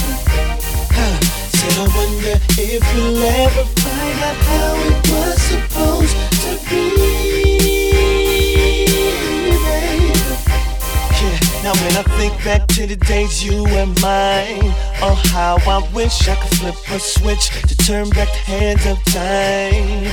Huh. 0.96 1.18
Said 1.58 1.76
I 1.80 1.86
wonder 2.00 2.36
if 2.72 2.84
you'll 2.96 3.24
ever 3.44 3.66
find 3.84 4.20
out 4.30 4.38
how 4.48 4.79
think 12.20 12.44
back 12.44 12.68
to 12.68 12.86
the 12.86 12.98
days 12.98 13.42
you 13.42 13.66
and 13.68 13.92
mine, 14.02 14.74
oh 15.02 15.18
how 15.32 15.56
I 15.66 15.80
wish 15.94 16.28
I 16.28 16.36
could 16.36 16.58
flip 16.58 16.76
a 16.92 17.00
switch 17.00 17.48
to 17.62 17.78
turn 17.78 18.10
back 18.10 18.28
the 18.28 18.44
hands 18.52 18.86
of 18.86 19.02
time. 19.06 20.04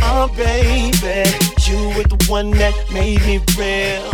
Oh 0.00 0.28
baby, 0.36 1.26
you 1.66 1.78
were 1.96 2.06
the 2.06 2.24
one 2.28 2.52
that 2.52 2.74
made 2.92 3.20
me 3.26 3.38
real. 3.58 4.12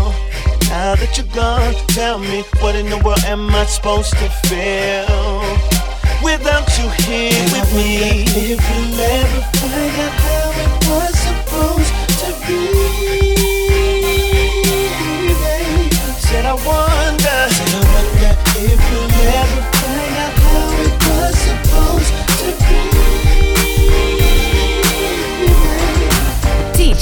Now 0.70 0.96
that 0.96 1.12
you're 1.18 1.34
gone, 1.34 1.74
tell 1.88 2.18
me 2.18 2.42
what 2.60 2.74
in 2.74 2.88
the 2.88 3.00
world 3.04 3.22
am 3.26 3.50
I 3.50 3.66
supposed 3.66 4.12
to 4.12 4.28
feel 4.48 5.44
without 6.24 6.66
you 6.78 6.88
here 7.04 7.44
with 7.52 7.68
me? 7.76 8.24
If 8.32 8.60
you'll 8.64 9.00
ever 9.12 9.40
find 9.60 10.00
out 10.00 10.35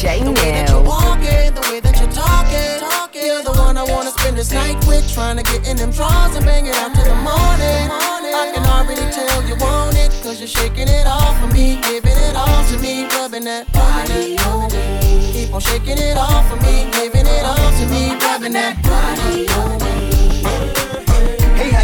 DJ 0.05 0.68
You're 0.68 0.82
walking, 0.82 1.55
the 1.55 1.64
way 1.72 1.80
that 1.80 1.96
you're 1.98 2.12
talking, 2.12 2.76
talking. 2.78 3.24
You're 3.24 3.42
the 3.42 3.52
one 3.52 3.78
I 3.78 3.84
wanna 3.84 4.11
spend 4.11 4.36
this 4.36 4.52
night 4.52 4.76
with, 4.86 5.11
trying 5.11 5.38
to 5.38 5.42
get 5.42 5.66
in 5.66 5.78
them 5.78 5.90
drawers 5.92 6.36
and 6.36 6.44
bang 6.44 6.66
it 6.66 6.74
out 6.76 6.94
till 6.94 7.05
the 7.05 7.14
morning. 7.14 7.88
I 7.88 8.52
can 8.52 8.66
already 8.66 9.00
tell 9.11 9.42
you 9.48 9.57
want 9.57 9.96
it, 9.96 10.11
cause 10.22 10.40
you're 10.40 10.48
shaking 10.48 10.88
it 10.88 11.07
off 11.07 11.40
for 11.40 11.46
me, 11.55 11.80
giving 11.80 12.18
it 12.20 12.36
all 12.36 12.64
to 12.68 12.78
me, 12.80 13.07
rubbing 13.16 13.44
that 13.44 13.72
body 13.72 14.36
on 14.44 14.70
me. 14.72 15.32
Keep 15.32 15.55
on 15.55 15.61
shaking 15.61 15.96
it 15.96 16.18
off 16.18 16.50
for 16.50 16.57
me, 16.57 16.90
giving 16.92 17.26
it 17.26 17.44
all 17.44 17.57
to 17.57 17.86
me, 17.88 18.12
rubbing 18.20 18.52
that 18.52 18.76
body 18.82 19.48
on 19.48 19.78
me. 19.80 20.13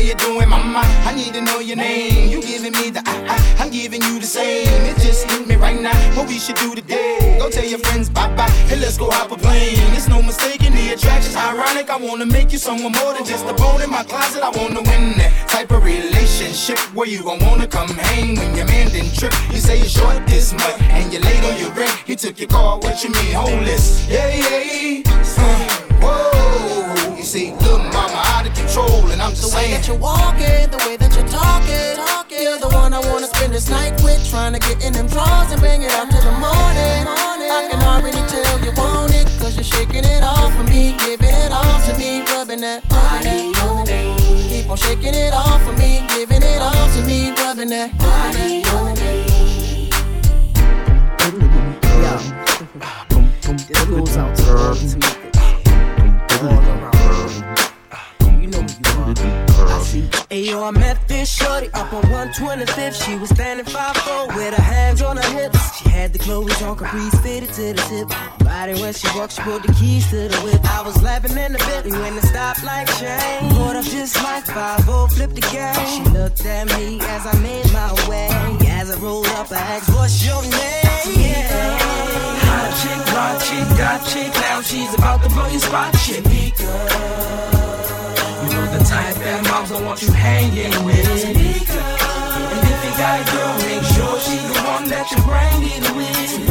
You 0.01 0.15
doing, 0.15 0.49
mama? 0.49 0.81
I 1.05 1.15
need 1.15 1.35
to 1.35 1.43
know 1.43 1.61
your 1.61 1.77
name. 1.77 2.31
You 2.31 2.41
giving 2.41 2.73
me 2.73 2.89
the 2.91 3.03
I, 3.05 3.37
I, 3.37 3.63
I'm 3.63 3.71
giving 3.71 4.01
you 4.03 4.19
the 4.19 4.27
same. 4.27 4.67
It 4.89 4.97
just 4.97 5.31
hit 5.31 5.47
me 5.47 5.57
right 5.57 5.79
now. 5.79 5.95
What 6.17 6.27
we 6.27 6.39
should 6.39 6.57
do 6.57 6.75
today? 6.75 7.37
Go 7.39 7.51
tell 7.51 7.65
your 7.65 7.79
friends 7.81 8.09
bye 8.09 8.35
bye. 8.35 8.49
Hey, 8.67 8.81
let's 8.81 8.97
go 8.97 9.11
hop 9.11 9.31
a 9.31 9.37
plane. 9.37 9.77
It's 9.95 10.09
no 10.09 10.23
mistaking 10.23 10.73
the 10.73 10.95
attraction's 10.95 11.37
ironic. 11.37 11.91
I 11.91 11.97
wanna 11.97 12.25
make 12.25 12.51
you 12.51 12.59
someone 12.59 12.93
more 12.93 13.13
than 13.13 13.27
just 13.27 13.45
a 13.45 13.53
bone 13.53 13.83
in 13.83 13.91
my 13.91 14.03
closet. 14.03 14.43
I 14.43 14.49
wanna 14.51 14.81
win 14.83 15.19
that 15.19 15.33
type 15.49 15.71
of 15.71 15.85
relationship 15.85 16.79
where 16.95 17.07
you 17.07 17.23
gon' 17.23 17.39
wanna 17.45 17.69
come 17.69 17.89
hang 17.89 18.37
when 18.37 18.57
your 18.57 18.67
man 18.67 18.89
didn't 18.91 19.15
trip. 19.15 19.35
You 19.53 19.59
say 19.59 19.77
you're 19.77 19.87
short 19.87 20.27
this 20.27 20.53
much 20.55 20.81
and 20.81 21.13
you 21.13 21.21
late 21.21 21.45
on 21.45 21.61
your 21.61 21.73
rent. 21.73 21.95
He 22.07 22.17
took 22.17 22.39
your 22.41 22.49
car. 22.49 22.79
What 22.79 23.05
you 23.05 23.11
mean, 23.11 23.35
homeless? 23.35 24.09
Yeah, 24.09 24.29
yeah. 24.35 25.03
Uh, 25.37 25.69
whoa. 26.01 27.00
You 27.21 27.27
see, 27.27 27.51
look, 27.69 27.85
mama 27.93 28.17
out 28.33 28.47
of 28.49 28.55
control, 28.55 29.05
and 29.13 29.21
I'm 29.21 29.37
just 29.37 29.53
the 29.53 29.55
way 29.55 29.69
that 29.77 29.87
you're 29.87 30.01
walking, 30.01 30.73
the 30.73 30.81
way 30.89 30.97
that 30.97 31.13
you're 31.13 31.29
talking, 31.29 32.01
talking. 32.01 32.41
You're 32.41 32.57
the 32.57 32.73
one 32.73 32.95
I 32.95 33.01
wanna 33.13 33.27
spend 33.27 33.53
this 33.53 33.69
night 33.69 33.93
with, 34.01 34.25
trying 34.31 34.55
to 34.55 34.59
get 34.59 34.83
in 34.83 34.95
them 34.95 35.07
drawers 35.07 35.53
and 35.53 35.61
bring 35.61 35.83
it 35.83 35.93
out 35.93 36.09
till 36.09 36.25
the 36.25 36.33
morning. 36.41 37.05
morning. 37.05 37.53
I 37.53 37.69
can 37.69 37.77
already 37.85 38.25
tell 38.25 38.57
you 38.65 38.73
want 38.73 39.13
it, 39.13 39.29
cause 39.37 39.53
you're 39.53 39.69
shaking 39.69 40.09
it 40.09 40.25
off 40.25 40.49
for 40.57 40.65
me, 40.65 40.97
giving 41.05 41.29
it 41.29 41.53
all 41.53 41.77
to 41.85 41.93
me, 42.01 42.25
rubbing 42.33 42.65
that 42.65 42.89
body. 42.89 43.53
Keep 44.49 44.71
on 44.73 44.79
shaking 44.81 45.13
it 45.13 45.35
off 45.37 45.61
for 45.61 45.77
me, 45.77 46.01
giving 46.09 46.41
it 46.41 46.63
all 46.65 46.89
to 46.97 47.05
me, 47.05 47.37
rubbing 47.37 47.69
that 47.69 47.93
body. 48.01 48.65
Yo, 53.45 53.61
this 53.69 53.85
goes 53.85 54.17
out 54.17 54.35
to 54.41 55.21
all 56.43 56.49
around. 56.49 57.00
You 58.81 58.95
know 58.95 59.13
who 59.13 59.29
you 59.29 59.63
are. 59.63 59.69
I 59.69 59.83
see. 59.83 60.03
Ayo, 60.31 60.67
I 60.67 60.71
met 60.71 60.97
this 61.07 61.31
shorty 61.31 61.69
up 61.75 61.93
on 61.93 62.03
125th. 62.05 63.05
She 63.05 63.17
was 63.17 63.29
standing 63.29 63.67
5'4 63.67 64.29
with 64.35 64.55
her 64.55 64.63
hands 64.63 65.03
on 65.03 65.19
her 65.19 65.31
hips. 65.37 65.79
She 65.79 65.89
had 65.91 66.15
the 66.15 66.19
clothes 66.19 66.63
on, 66.63 66.77
Caprice 66.77 67.15
fitted 67.21 67.53
to 67.55 67.75
the 67.75 67.83
tip. 67.91 68.09
Body 68.39 68.81
when 68.81 68.95
she 68.95 69.07
walked, 69.19 69.35
she 69.35 69.43
pulled 69.43 69.65
the 69.65 69.73
keys 69.75 70.09
to 70.11 70.29
the 70.29 70.37
whip. 70.41 70.65
I 70.65 70.81
was 70.83 71.03
laughing 71.03 71.37
in 71.37 71.53
the 71.53 71.59
Bentley 71.59 71.93
when 71.93 72.15
the 72.17 72.23
stoplight 72.23 72.89
changed. 72.99 73.55
Pulled 73.55 73.77
up 73.77 73.85
just 73.85 74.17
like 74.23 74.45
5 74.47 75.13
flipped 75.13 75.35
the 75.35 75.45
game. 75.53 75.87
She 75.93 76.03
looked 76.17 76.45
at 76.47 76.67
me 76.79 77.01
as 77.03 77.27
I 77.27 77.37
made 77.41 77.71
my 77.73 77.93
way. 78.09 78.29
As 78.71 78.91
I 78.91 78.97
rolled 78.99 79.27
up, 79.37 79.53
I 79.53 79.59
asked, 79.77 79.91
What's 79.91 80.25
your 80.25 80.41
name? 80.41 81.21
Yeah. 81.21 81.79
Hot 82.49 82.71
chick, 82.81 83.03
hot 83.13 83.37
chick, 83.45 83.69
got 83.77 84.01
chick. 84.09 84.33
Now 84.41 84.63
she's 84.63 84.95
about 84.95 85.23
to 85.23 85.29
blow 85.29 85.49
your 85.49 85.61
spot, 85.61 85.93
chick. 86.01 86.25
You 88.43 88.49
know 88.55 88.67
the 88.73 88.85
type 88.85 89.15
that 89.17 89.45
moms 89.51 89.71
don't 89.71 89.85
want 89.85 90.03
you 90.03 90.13
hanging 90.13 90.73
with. 90.85 91.07
And 91.07 91.37
if 91.37 92.85
you 92.85 92.93
got 92.97 93.21
a 93.21 93.25
girl, 93.33 93.55
make 93.69 93.85
sure 93.95 94.19
she's 94.21 94.47
the 94.49 94.61
one 94.65 94.89
that 94.89 95.11
you 95.11 95.19
bring 95.29 95.63
it 95.69 95.85
with. 95.95 96.51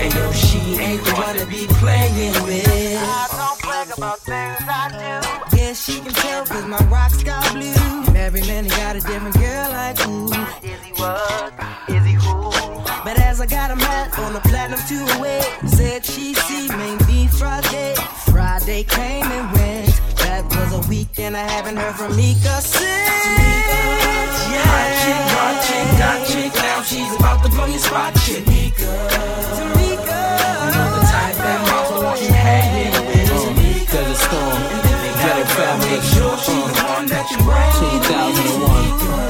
And 0.00 0.12
yo, 0.14 0.32
she 0.32 0.58
ain't 0.78 1.02
the 1.04 1.12
one 1.12 1.36
to 1.36 1.46
be 1.46 1.66
playing 1.80 2.32
with. 2.44 2.66
I 2.68 3.26
don't 3.32 3.60
brag 3.62 3.90
about 3.96 4.18
things 4.20 4.58
I 4.68 4.88
do. 4.92 5.56
Yeah, 5.56 5.72
she 5.72 6.00
can 6.00 6.12
tell 6.12 6.44
cause 6.46 6.66
my 6.66 6.82
rock's 6.88 7.22
got 7.22 7.52
blue. 7.52 7.72
And 8.08 8.16
every 8.16 8.42
man 8.42 8.64
he 8.64 8.70
got 8.70 8.96
a 8.96 9.00
different 9.00 9.34
girl 9.36 9.70
like 9.70 9.98
who. 9.98 10.26
Is 10.62 10.82
he 10.82 10.92
what? 10.92 11.52
Is 11.88 12.04
he 12.04 12.12
who? 12.12 12.49
But 13.02 13.18
as 13.18 13.40
I 13.40 13.46
got 13.46 13.70
a 13.70 13.76
mat 13.76 14.18
on 14.18 14.34
the 14.34 14.40
platinum 14.40 14.78
two 14.86 15.06
away, 15.16 15.40
said 15.66 16.04
she 16.04 16.34
see 16.34 16.68
me 16.76 16.98
be 17.06 17.26
Friday. 17.28 17.94
Friday 18.28 18.84
came 18.84 19.24
and 19.24 19.50
went. 19.56 19.88
That 20.20 20.44
was 20.44 20.84
a 20.84 20.88
weekend 20.88 21.34
I 21.34 21.48
haven't 21.48 21.78
heard 21.78 21.94
from 21.94 22.14
Mika 22.14 22.60
since. 22.60 22.84
Yeah. 24.52 24.68
Hot 24.68 24.90
chick, 25.00 25.24
hot 25.32 25.56
chick, 25.64 25.88
hot 25.96 26.20
chick. 26.28 26.52
Now 26.60 26.82
she's 26.82 27.16
about 27.16 27.42
to 27.44 27.48
blow 27.48 27.64
your 27.64 27.78
spot, 27.78 28.12
chick. 28.20 28.44
Tamika. 28.44 28.92
Tamika. 29.56 30.20
You 30.60 30.70
know 30.76 30.88
the 30.92 31.02
type 31.08 31.36
that 31.40 31.58
moms 31.72 31.88
don't 31.88 32.04
want 32.04 32.20
you 32.20 32.28
hanging 32.28 32.92
with. 32.92 33.32
Tamika. 33.32 33.96
Desert 33.96 34.20
Storm, 34.28 34.60
Ghetto 35.24 35.44
Family, 35.56 35.88
Make 35.88 36.04
sure 36.04 36.36
she's 36.36 36.68
the 36.76 36.84
one 36.84 37.06
that 37.08 37.24
you 37.32 37.38
bring. 37.48 37.72
2001. 37.80 39.29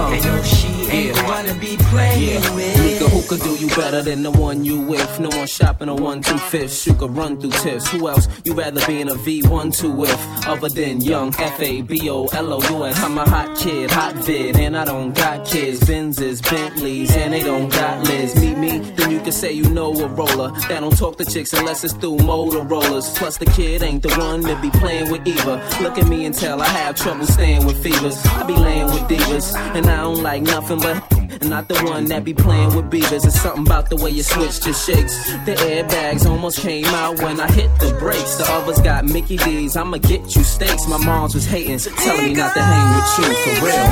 Come. 0.00 0.14
And 0.14 0.24
yo, 0.24 0.42
she 0.42 0.70
ain't 0.90 1.22
one 1.24 1.44
to 1.44 1.54
be 1.54 1.76
playing 1.76 2.42
with. 2.54 2.76
Nigga, 2.76 3.08
who 3.10 3.22
could 3.28 3.40
do 3.40 3.54
you 3.56 3.68
better 3.76 4.02
than 4.02 4.22
the 4.22 4.30
one 4.30 4.64
you 4.64 4.80
with? 4.80 5.20
No 5.20 5.28
one 5.28 5.46
shopping 5.46 5.88
a 5.88 5.94
one 5.94 6.22
two 6.22 6.38
fifths. 6.38 6.86
You 6.86 6.94
could 6.94 7.14
run 7.16 7.40
through 7.40 7.50
tips. 7.50 7.88
Who 7.90 8.08
else 8.08 8.26
you 8.44 8.54
rather 8.54 8.84
be 8.86 9.00
in 9.00 9.08
a 9.08 9.14
V1 9.14 9.76
two 9.76 9.92
with? 9.92 10.18
Other 10.46 10.68
than 10.68 11.00
young 11.00 11.34
F 11.38 11.60
A 11.60 11.82
B 11.82 12.08
O 12.08 12.26
L 12.26 12.54
O 12.54 12.60
U 12.70 12.86
S. 12.86 12.98
I'm 13.02 13.18
a 13.18 13.28
hot 13.28 13.56
kid, 13.56 13.90
hot 13.90 14.14
vid, 14.16 14.56
and 14.56 14.76
I 14.76 14.84
don't 14.84 15.14
got 15.14 15.46
kids. 15.46 15.80
Benzes, 15.80 16.42
Bentleys, 16.42 17.14
and 17.16 17.32
they 17.34 17.42
don't 17.42 17.70
got 17.70 18.06
Liz. 18.06 18.34
Meet 18.40 18.58
me, 18.58 18.78
then 18.78 19.10
you 19.10 19.20
can 19.20 19.32
say 19.32 19.52
you 19.52 19.68
know 19.68 19.92
a 19.92 20.08
roller. 20.08 20.50
That 20.68 20.80
don't 20.80 20.96
talk 20.96 21.18
to 21.18 21.24
chicks 21.24 21.52
unless 21.52 21.84
it's 21.84 21.94
through 21.94 22.18
Motorola's. 22.18 23.10
Plus 23.18 23.36
the 23.36 23.46
kid 23.46 23.82
ain't 23.82 24.02
the 24.02 24.14
one 24.14 24.42
to 24.44 24.58
be 24.62 24.70
playing 24.70 25.10
with 25.10 25.26
either. 25.26 25.56
Look 25.82 25.98
at 25.98 26.06
me 26.08 26.24
and 26.24 26.34
tell 26.34 26.62
I 26.62 26.68
have 26.68 26.96
trouble 26.96 27.26
staying 27.26 27.66
with 27.66 27.82
fevers. 27.82 28.24
I 28.26 28.46
be 28.46 28.54
laying 28.54 28.86
with 28.86 29.02
divas, 29.02 29.54
and 29.76 29.89
I 29.90 30.02
don't 30.02 30.22
like 30.22 30.42
nothing 30.42 30.78
but. 30.78 31.04
Not 31.42 31.68
the 31.68 31.74
one 31.84 32.04
that 32.06 32.24
be 32.24 32.34
playing 32.34 32.74
with 32.74 32.90
beavers. 32.90 33.24
It's 33.24 33.40
something 33.40 33.66
about 33.66 33.88
the 33.88 33.96
way 33.96 34.10
you 34.10 34.22
switch 34.22 34.60
just 34.60 34.86
shakes. 34.86 35.32
The 35.46 35.54
airbags 35.54 36.26
almost 36.26 36.60
came 36.60 36.86
out 36.86 37.22
when 37.22 37.40
I 37.40 37.50
hit 37.50 37.70
the 37.78 37.96
brakes. 37.98 38.36
The 38.36 38.44
others 38.50 38.80
got 38.80 39.04
Mickey 39.04 39.36
D's. 39.36 39.76
I'ma 39.76 39.98
get 39.98 40.36
you 40.36 40.42
steaks. 40.44 40.86
My 40.86 40.98
moms 40.98 41.34
was 41.34 41.46
hating, 41.46 41.78
telling 41.78 42.24
me 42.24 42.34
not 42.34 42.54
to 42.54 42.62
hang 42.62 42.94
with 42.94 43.18
you 43.18 43.34
for 43.34 43.66
real. 43.66 43.86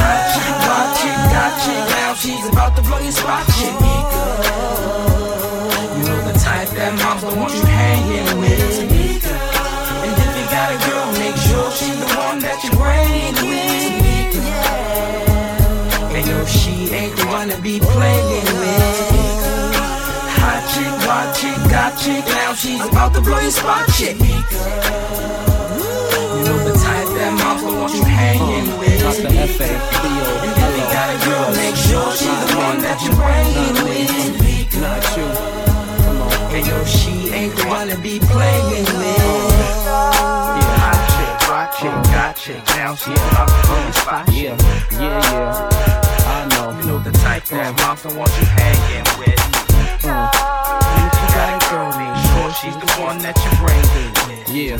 Hot 0.00 0.22
chick, 0.32 0.56
hot 0.64 0.88
chick, 0.98 1.18
got 1.34 1.52
chick. 1.64 1.82
Now 1.94 2.14
she's 2.14 2.48
about 2.48 2.76
to 2.76 2.82
blow 2.82 2.98
your 2.98 3.12
spot, 3.12 3.46
chick. 3.58 4.43
Be 17.74 17.80
playing 17.80 18.46
with. 18.60 19.74
Hot 20.38 20.62
chick, 20.70 20.94
hot 21.02 21.34
chick, 21.34 21.58
got 21.70 21.98
chick. 21.98 22.24
Now 22.26 22.54
she's 22.54 22.80
about 22.80 23.14
to 23.14 23.20
blow 23.20 23.40
your 23.40 23.50
spot, 23.50 23.88
chick. 23.90 24.14
You 24.14 24.30
know 26.46 26.58
the 26.62 26.74
type 26.78 27.08
that 27.18 27.34
moms 27.34 27.62
don't 27.62 27.80
want 27.80 27.94
you 27.94 28.04
hanging 28.04 28.78
with. 28.78 29.02
Not 29.02 29.16
the 29.16 29.26
F 29.26 29.58
A 29.58 29.66
B 29.66 30.06
O 30.06 30.26
And 30.44 30.54
if 30.54 30.74
you 30.78 30.86
got 30.94 31.08
a 31.10 31.18
girl, 31.26 31.50
make 31.58 31.74
sure 31.74 32.14
she's 32.14 32.40
the 32.46 32.54
one 32.62 32.78
that 32.86 33.02
you 33.02 33.10
bring 33.18 33.74
with. 33.82 34.06
Not 34.78 35.02
you. 35.16 35.26
Come 36.04 36.22
on. 36.22 36.54
And 36.54 36.66
yo, 36.66 36.78
she 36.84 37.34
ain't 37.34 37.56
the 37.56 37.66
one 37.66 37.88
to 37.88 37.98
be 37.98 38.20
playing 38.20 38.86
with. 39.02 39.26
Yeah, 39.26 40.14
hot 40.78 41.00
chick, 41.10 41.34
hot 41.48 41.68
chick, 41.74 41.96
got 42.14 42.36
chick. 42.36 42.62
Now 42.76 42.94
she's 42.94 43.18
about 43.32 43.48
to 43.50 43.58
blow 43.66 43.82
your 43.82 43.92
spot, 43.98 44.26
chick. 44.26 44.34
Yeah, 44.34 45.00
yeah, 45.00 45.70
yeah. 45.72 45.93
I 46.44 46.46
know. 46.48 46.78
You 46.78 46.84
know 46.84 46.98
the 46.98 47.10
type 47.24 47.44
that 47.46 47.72
moms 47.80 48.02
don't 48.02 48.16
want 48.18 48.28
you 48.36 48.44
hanging 48.44 49.08
with. 49.16 49.40
And 50.04 51.08
if 51.08 51.16
you 51.16 51.28
got 51.32 51.56
a 51.56 51.60
girl, 51.72 51.88
make 51.96 52.12
sure 52.28 52.52
she's 52.60 52.76
the 52.76 52.84
one 53.00 53.16
that 53.24 53.32
you 53.40 53.48
bring 53.64 53.80
with. 54.28 54.44
Yeah. 54.52 54.76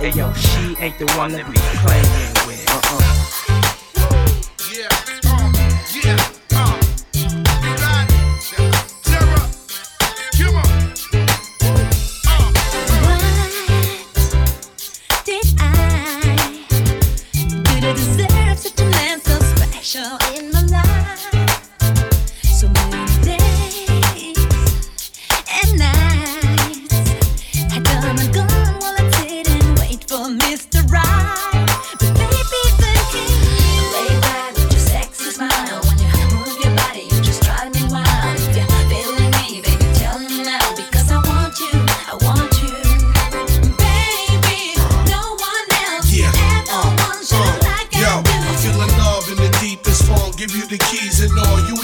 Hey 0.00 0.10
yo, 0.10 0.32
she 0.34 0.74
ain't 0.82 0.98
the 0.98 1.06
one 1.14 1.30
to 1.30 1.44
be 1.46 1.58
playing 1.86 2.34
with. 2.50 2.66
Uh-uh. 2.66 2.98
Did 6.02 6.18
uh, 6.18 6.43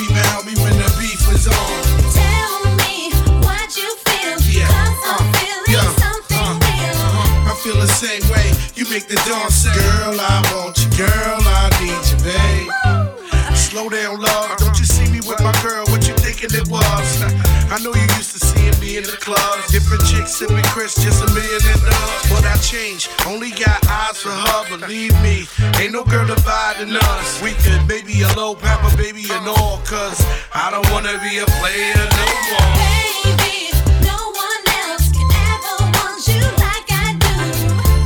all. 0.08 0.14
Help 0.16 0.46
me 0.46 0.59
sipping 20.30 20.62
Chris, 20.70 20.94
just 20.94 21.22
a 21.22 21.34
million 21.34 21.60
and 21.66 21.80
dubs. 21.82 22.30
But 22.30 22.44
I 22.46 22.56
changed. 22.62 23.10
Only 23.26 23.50
got 23.50 23.84
eyes 23.88 24.18
for 24.22 24.30
her, 24.30 24.78
believe 24.78 25.12
me. 25.22 25.46
Ain't 25.78 25.92
no 25.92 26.04
girl 26.04 26.26
dividing 26.26 26.94
us. 26.96 27.42
We 27.42 27.52
could 27.64 27.82
maybe 27.88 28.22
a 28.22 28.28
low 28.36 28.54
papa, 28.54 28.96
baby, 28.96 29.24
and 29.30 29.46
all. 29.48 29.78
Cause 29.84 30.18
I 30.54 30.70
don't 30.70 30.88
wanna 30.92 31.18
be 31.18 31.38
a 31.38 31.46
player 31.58 31.98
no 31.98 32.26
more. 32.46 32.70
Baby, 32.78 33.74
one 34.06 34.64
else 34.86 35.10
can 35.10 35.30
ever 35.50 35.76
want 35.98 36.22
you 36.30 36.42
like 36.62 36.86
I 36.94 37.16
do. 37.18 37.36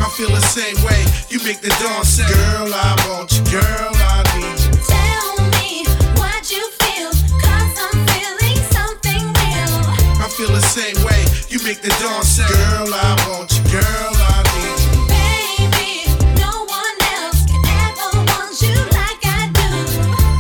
I 0.01 0.09
feel 0.17 0.31
the 0.31 0.41
same 0.41 0.79
way. 0.87 1.05
You 1.29 1.39
make 1.45 1.61
the 1.61 1.71
dawn 1.83 2.05
say, 2.05 2.25
Girl, 2.25 2.73
I 2.73 2.91
want 3.09 3.33
you. 3.37 3.45
Girl, 3.53 3.93
I 3.93 4.25
need 4.33 4.59
you. 4.65 4.73
Tell 4.97 5.35
me 5.55 5.85
what 6.17 6.43
you 6.51 6.65
feel, 6.81 7.11
'cause 7.41 7.75
I'm 7.85 7.97
feeling 8.09 8.59
something 8.73 9.23
real. 9.41 9.75
I 10.25 10.29
feel 10.37 10.49
the 10.49 10.63
same 10.63 10.97
way. 11.05 11.14
Make 11.63 11.81
the 11.81 11.91
dawn 12.03 12.25
say, 12.25 12.43
Girl, 12.49 12.91
I 12.91 13.15
want 13.29 13.53
you, 13.55 13.63
girl, 13.71 14.15
I 14.19 14.43
need 14.59 14.79
you. 14.83 14.91
Baby, 15.07 16.11
no 16.41 16.67
one 16.67 16.99
else 17.15 17.47
can 17.47 17.63
ever 17.87 18.11
want 18.27 18.59
you 18.59 18.75
like 18.91 19.23
I 19.23 19.47
do. 19.55 19.71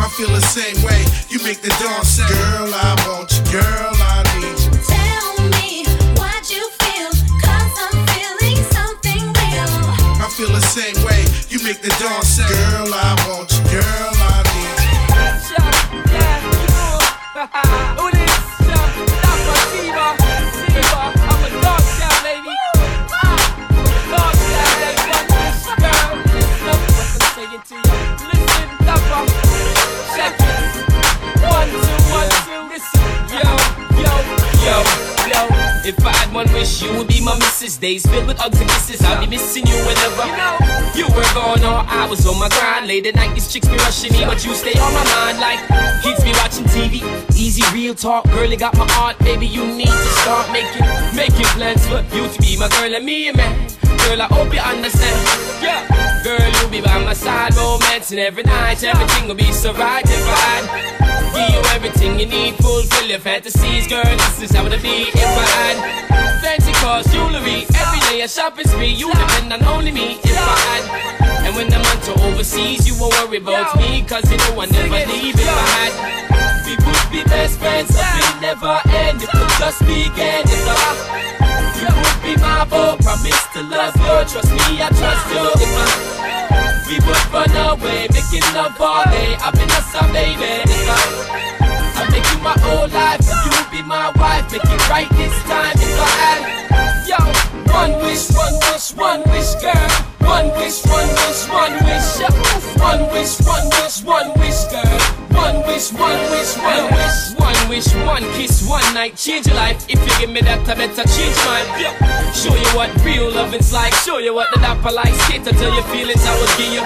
I 0.02 0.08
feel 0.16 0.32
the 0.34 0.40
same 0.42 0.74
way. 0.82 1.04
You 1.30 1.38
make 1.44 1.62
the 1.62 1.70
dawn 1.78 2.02
say, 2.04 2.26
Girl, 2.26 2.66
I 2.74 2.98
want 3.06 3.30
you, 3.30 3.44
girl, 3.52 3.94
I 3.94 4.26
need 4.34 4.58
you. 4.58 4.74
Tell 4.90 5.30
me 5.54 5.86
what 6.18 6.50
you 6.50 6.66
feel, 6.82 7.10
cause 7.38 7.74
I'm 7.78 7.94
feeling 8.10 8.58
something 8.74 9.22
real. 9.22 9.70
I 10.18 10.26
feel 10.34 10.50
the 10.50 10.60
same 10.60 10.98
way. 11.06 11.22
You 11.48 11.62
make 11.62 11.80
the 11.80 11.94
dawn 12.02 12.22
say, 12.26 12.42
Girl, 12.48 12.73
You 36.64 36.96
would 36.96 37.08
be 37.08 37.20
my 37.20 37.36
missus. 37.36 37.76
Days 37.76 38.06
filled 38.06 38.26
with 38.26 38.38
hugs 38.38 38.58
and 38.58 38.70
kisses. 38.70 39.02
I'll 39.04 39.20
be 39.20 39.28
missing 39.28 39.66
you 39.66 39.76
whenever 39.84 40.24
you 40.24 40.32
know. 40.32 40.56
you 40.96 41.06
were 41.12 41.28
gone 41.36 41.60
or 41.60 41.84
I 41.84 42.08
was 42.08 42.26
on 42.26 42.40
my 42.40 42.48
grind. 42.48 42.86
Late 42.88 43.04
at 43.04 43.16
night, 43.16 43.34
these 43.34 43.52
chicks 43.52 43.68
be 43.68 43.76
rushing 43.84 44.12
me, 44.14 44.24
but 44.24 44.40
you 44.46 44.54
stay 44.54 44.72
on 44.80 44.92
my 44.96 45.04
mind 45.12 45.44
like 45.44 45.60
kids 46.00 46.24
be 46.24 46.32
watching 46.40 46.64
TV. 46.72 47.04
Easy 47.36 47.60
real 47.76 47.94
talk, 47.94 48.24
girl, 48.32 48.48
you 48.48 48.56
got 48.56 48.74
my 48.78 48.86
heart, 48.92 49.18
baby. 49.18 49.46
You 49.46 49.66
need 49.76 49.92
to 49.92 50.10
start 50.24 50.48
making 50.56 50.88
making 51.12 51.44
plans 51.52 51.84
for 51.84 52.00
you 52.16 52.24
to 52.32 52.38
be 52.40 52.56
my 52.56 52.68
girl 52.80 52.96
and 52.96 53.04
me 53.04 53.28
a 53.28 53.36
man. 53.36 53.52
Girl, 54.08 54.22
I 54.22 54.28
hope 54.32 54.48
you 54.48 54.60
understand. 54.60 55.20
Yeah, 55.60 55.84
girl, 56.24 56.48
you'll 56.48 56.72
be 56.72 56.80
by 56.80 56.96
my 57.04 57.12
side, 57.12 57.52
romancing 57.56 58.18
every 58.18 58.42
night. 58.42 58.82
Everything 58.82 59.28
will 59.28 59.36
be 59.36 59.52
so 59.52 59.74
right 59.74 60.02
if 60.02 60.24
I 60.32 60.36
had. 60.48 60.64
Give 61.36 61.60
you 61.60 61.62
everything 61.76 62.18
you 62.18 62.24
need, 62.24 62.54
fulfill 62.56 63.06
your 63.06 63.18
fantasies, 63.18 63.86
girl. 63.86 64.16
This 64.16 64.48
is 64.48 64.56
how 64.56 64.64
it'd 64.64 64.80
be 64.80 65.12
if 65.12 65.20
I 65.20 65.46
had 65.60 66.23
fancy 66.54 66.72
cars, 66.80 67.06
jewelry. 67.12 67.66
Every 67.74 68.00
day 68.08 68.22
a 68.22 68.28
shopping 68.28 68.66
spree, 68.66 68.94
you 68.94 69.10
depend 69.10 69.52
on 69.52 69.64
only 69.64 69.90
me 69.90 70.18
if 70.22 70.36
I 70.38 70.54
had. 70.66 71.46
And 71.46 71.56
when 71.56 71.72
I'm 71.72 71.82
on 71.82 71.98
to 72.06 72.12
overseas, 72.26 72.86
you 72.86 72.94
won't 72.98 73.14
worry 73.18 73.38
about 73.38 73.76
me, 73.76 74.02
cause 74.06 74.24
you 74.30 74.36
know 74.38 74.60
I 74.62 74.66
never 74.66 75.02
leave 75.10 75.34
if 75.34 75.48
I 75.48 75.66
had. 75.74 75.92
We 76.66 76.74
would 76.78 77.06
be 77.10 77.22
best 77.28 77.58
friends, 77.58 77.90
we 77.90 78.40
never 78.40 78.78
end. 79.02 79.22
It 79.22 79.30
could 79.30 79.50
just 79.58 79.80
begin 79.82 80.46
if 80.46 80.66
I. 80.70 81.34
You 81.80 81.90
would 81.90 82.18
be 82.22 82.32
my 82.40 82.64
boy, 82.70 83.02
promise 83.02 83.44
to 83.54 83.62
love 83.66 83.96
you. 83.98 84.16
Trust 84.30 84.50
me, 84.54 84.78
I 84.78 84.88
trust 84.94 85.26
you. 85.34 85.44
If 85.58 85.74
I, 85.74 85.90
we 86.86 86.96
would 87.02 87.24
run 87.34 87.50
away, 87.66 88.06
making 88.14 88.46
love 88.54 88.78
all 88.80 89.04
day. 89.10 89.34
I've 89.42 89.54
been 89.54 89.70
a 89.70 89.82
son, 89.90 90.06
baby. 90.12 90.62
If 90.70 90.86
I, 90.86 91.02
I 91.98 92.02
make 92.10 92.26
you 92.30 92.38
my 92.40 92.54
whole 92.62 92.88
life, 92.88 93.26
you 93.26 93.53
be 93.74 93.82
my 93.82 94.10
wife. 94.16 94.46
Make 94.52 94.62
it 94.62 94.88
right 94.88 95.08
this 95.18 95.34
time. 95.50 95.74
If 95.74 95.98
I 95.98 96.10
had, 96.22 96.40
yo, 97.10 97.18
one 97.74 97.92
wish, 98.06 98.30
one 98.30 98.54
wish, 98.70 98.94
one 98.94 99.22
wish, 99.34 99.54
girl. 99.58 99.90
One 100.22 100.48
wish, 100.54 100.78
one 100.86 101.10
wish, 101.18 101.42
one 101.50 101.74
wish. 101.82 102.08
One 102.78 103.02
wish, 103.10 103.34
one 103.42 103.66
wish, 103.74 103.96
one 104.06 104.30
wish, 104.38 104.62
girl. 104.70 104.98
One 105.34 105.58
wish, 105.66 105.90
one 105.92 106.22
wish, 106.30 106.54
one 106.56 106.86
wish, 106.94 107.18
one 107.36 107.60
wish, 107.68 107.90
one 108.06 108.22
kiss, 108.38 108.66
one 108.68 108.94
night, 108.94 109.16
change 109.16 109.46
your 109.46 109.56
life. 109.56 109.84
If 109.88 109.98
you 110.06 110.12
give 110.20 110.30
me 110.30 110.40
that, 110.42 110.62
I 110.68 110.74
better 110.74 111.04
change 111.10 111.38
mine. 111.44 111.66
Show 112.32 112.54
you 112.54 112.70
what 112.78 112.94
real 113.04 113.30
loving's 113.30 113.72
like. 113.72 113.92
Show 114.06 114.18
you 114.18 114.32
what 114.34 114.48
the 114.54 114.60
dapper 114.60 114.92
like. 114.92 115.12
Skate 115.26 115.46
until 115.46 115.74
your 115.74 115.82
feelings 115.90 116.22
I 116.24 116.32
will 116.38 116.54
give 116.56 116.72
you. 116.72 116.84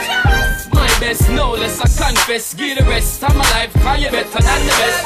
My 0.72 0.87
best, 1.00 1.30
no 1.30 1.52
less, 1.52 1.80
I 1.80 1.88
confess. 2.08 2.54
Give 2.54 2.78
the 2.78 2.84
rest 2.84 3.22
of 3.22 3.34
my 3.36 3.48
life, 3.50 3.72
call 3.82 3.96
you 3.96 4.10
better 4.10 4.42
than 4.42 4.60
the 4.66 4.74
best. 4.80 5.04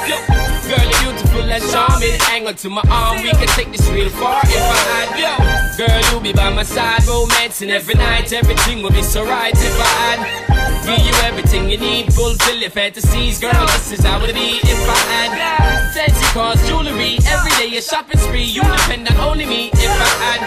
Girl, 0.68 0.84
you're 0.84 1.12
beautiful 1.12 1.42
and 1.42 1.62
charming. 1.70 2.18
Hang 2.20 2.46
on 2.46 2.54
to 2.56 2.70
my 2.70 2.82
arm, 2.90 3.22
we 3.22 3.30
can 3.30 3.48
take 3.48 3.70
this 3.72 3.88
real 3.90 4.10
far 4.10 4.40
if 4.44 4.56
I 4.56 4.76
had. 4.90 5.18
Yo. 5.20 5.71
Girl, 5.76 6.00
you'll 6.10 6.20
be 6.20 6.32
by 6.32 6.52
my 6.52 6.64
side, 6.64 7.04
romancing 7.06 7.70
every 7.70 7.94
night. 7.94 8.32
Everything 8.32 8.82
will 8.82 8.90
be 8.90 9.02
so 9.02 9.24
right 9.24 9.54
if 9.54 9.80
I 9.80 9.90
had. 10.04 10.84
Give 10.84 11.06
you 11.06 11.12
everything 11.22 11.70
you 11.70 11.78
need, 11.78 12.12
fulfill 12.12 12.56
your 12.56 12.70
fantasies, 12.70 13.40
girl. 13.40 13.66
This 13.66 13.92
is 13.92 14.04
how 14.04 14.22
it'd 14.22 14.34
be 14.34 14.60
if 14.62 14.88
I 14.88 14.98
had 15.12 15.92
fancy 15.92 16.26
cars, 16.32 16.60
jewelry. 16.68 17.18
Every 17.26 17.52
day 17.52 17.76
a 17.76 17.82
shopping 17.82 18.18
spree, 18.18 18.44
you 18.44 18.62
depend 18.62 19.08
on 19.08 19.16
only 19.16 19.46
me 19.46 19.70
if 19.72 19.90
I 19.90 20.10
had. 20.24 20.40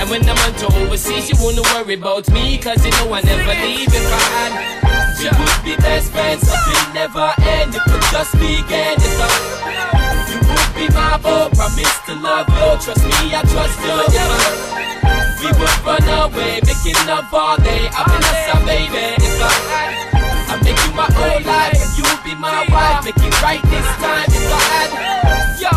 And 0.00 0.10
when 0.10 0.28
I'm 0.28 0.36
on 0.44 0.52
to 0.60 0.66
overseas, 0.80 1.30
you 1.30 1.36
won't 1.40 1.60
worry 1.72 1.94
about 1.94 2.28
me, 2.30 2.58
cause 2.58 2.84
you 2.84 2.90
know 2.92 3.12
I 3.12 3.20
never 3.22 3.54
leave 3.64 3.88
if 3.88 4.12
I 4.12 4.20
had. 4.36 4.76
We 5.18 5.30
would 5.32 5.64
be 5.64 5.76
best 5.82 6.12
friends, 6.12 6.44
we 6.44 6.74
never 6.92 7.32
end. 7.40 7.74
It 7.74 7.82
could 7.88 8.02
just 8.12 8.32
begin 8.34 8.95
Trust 12.76 13.04
me, 13.04 13.34
I 13.34 13.42
trust 13.50 13.80
you. 13.82 13.96
We 15.40 15.48
would 15.58 15.76
run 15.82 16.06
away, 16.06 16.60
making 16.62 16.94
love 17.08 17.32
all 17.32 17.56
day. 17.56 17.88
I've 17.90 18.06
been 18.06 18.22
a 18.22 18.34
son, 18.46 18.62
baby. 18.68 19.16
If 19.16 19.42
I, 19.42 19.50
I 20.52 20.60
make 20.62 20.78
you 20.84 20.92
my 20.94 21.08
whole 21.10 21.42
life, 21.42 21.74
and 21.74 21.92
you 21.98 22.04
be 22.22 22.38
my 22.38 22.62
wife. 22.70 23.04
Make 23.04 23.16
it 23.16 23.42
right 23.42 23.62
this 23.72 23.88
time 23.98 24.28
if 24.28 24.52
I 24.52 24.60
had. 24.70 24.90
Yo, 25.58 25.72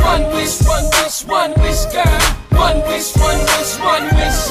one 0.00 0.24
wish, 0.32 0.62
one 0.64 0.86
wish, 1.02 1.26
one 1.26 1.52
wish, 1.60 1.84
girl. 1.92 2.22
One 2.56 2.80
wish, 2.86 3.12
one 3.18 3.42
wish, 3.44 3.74
one 3.82 4.06
wish. 4.14 4.48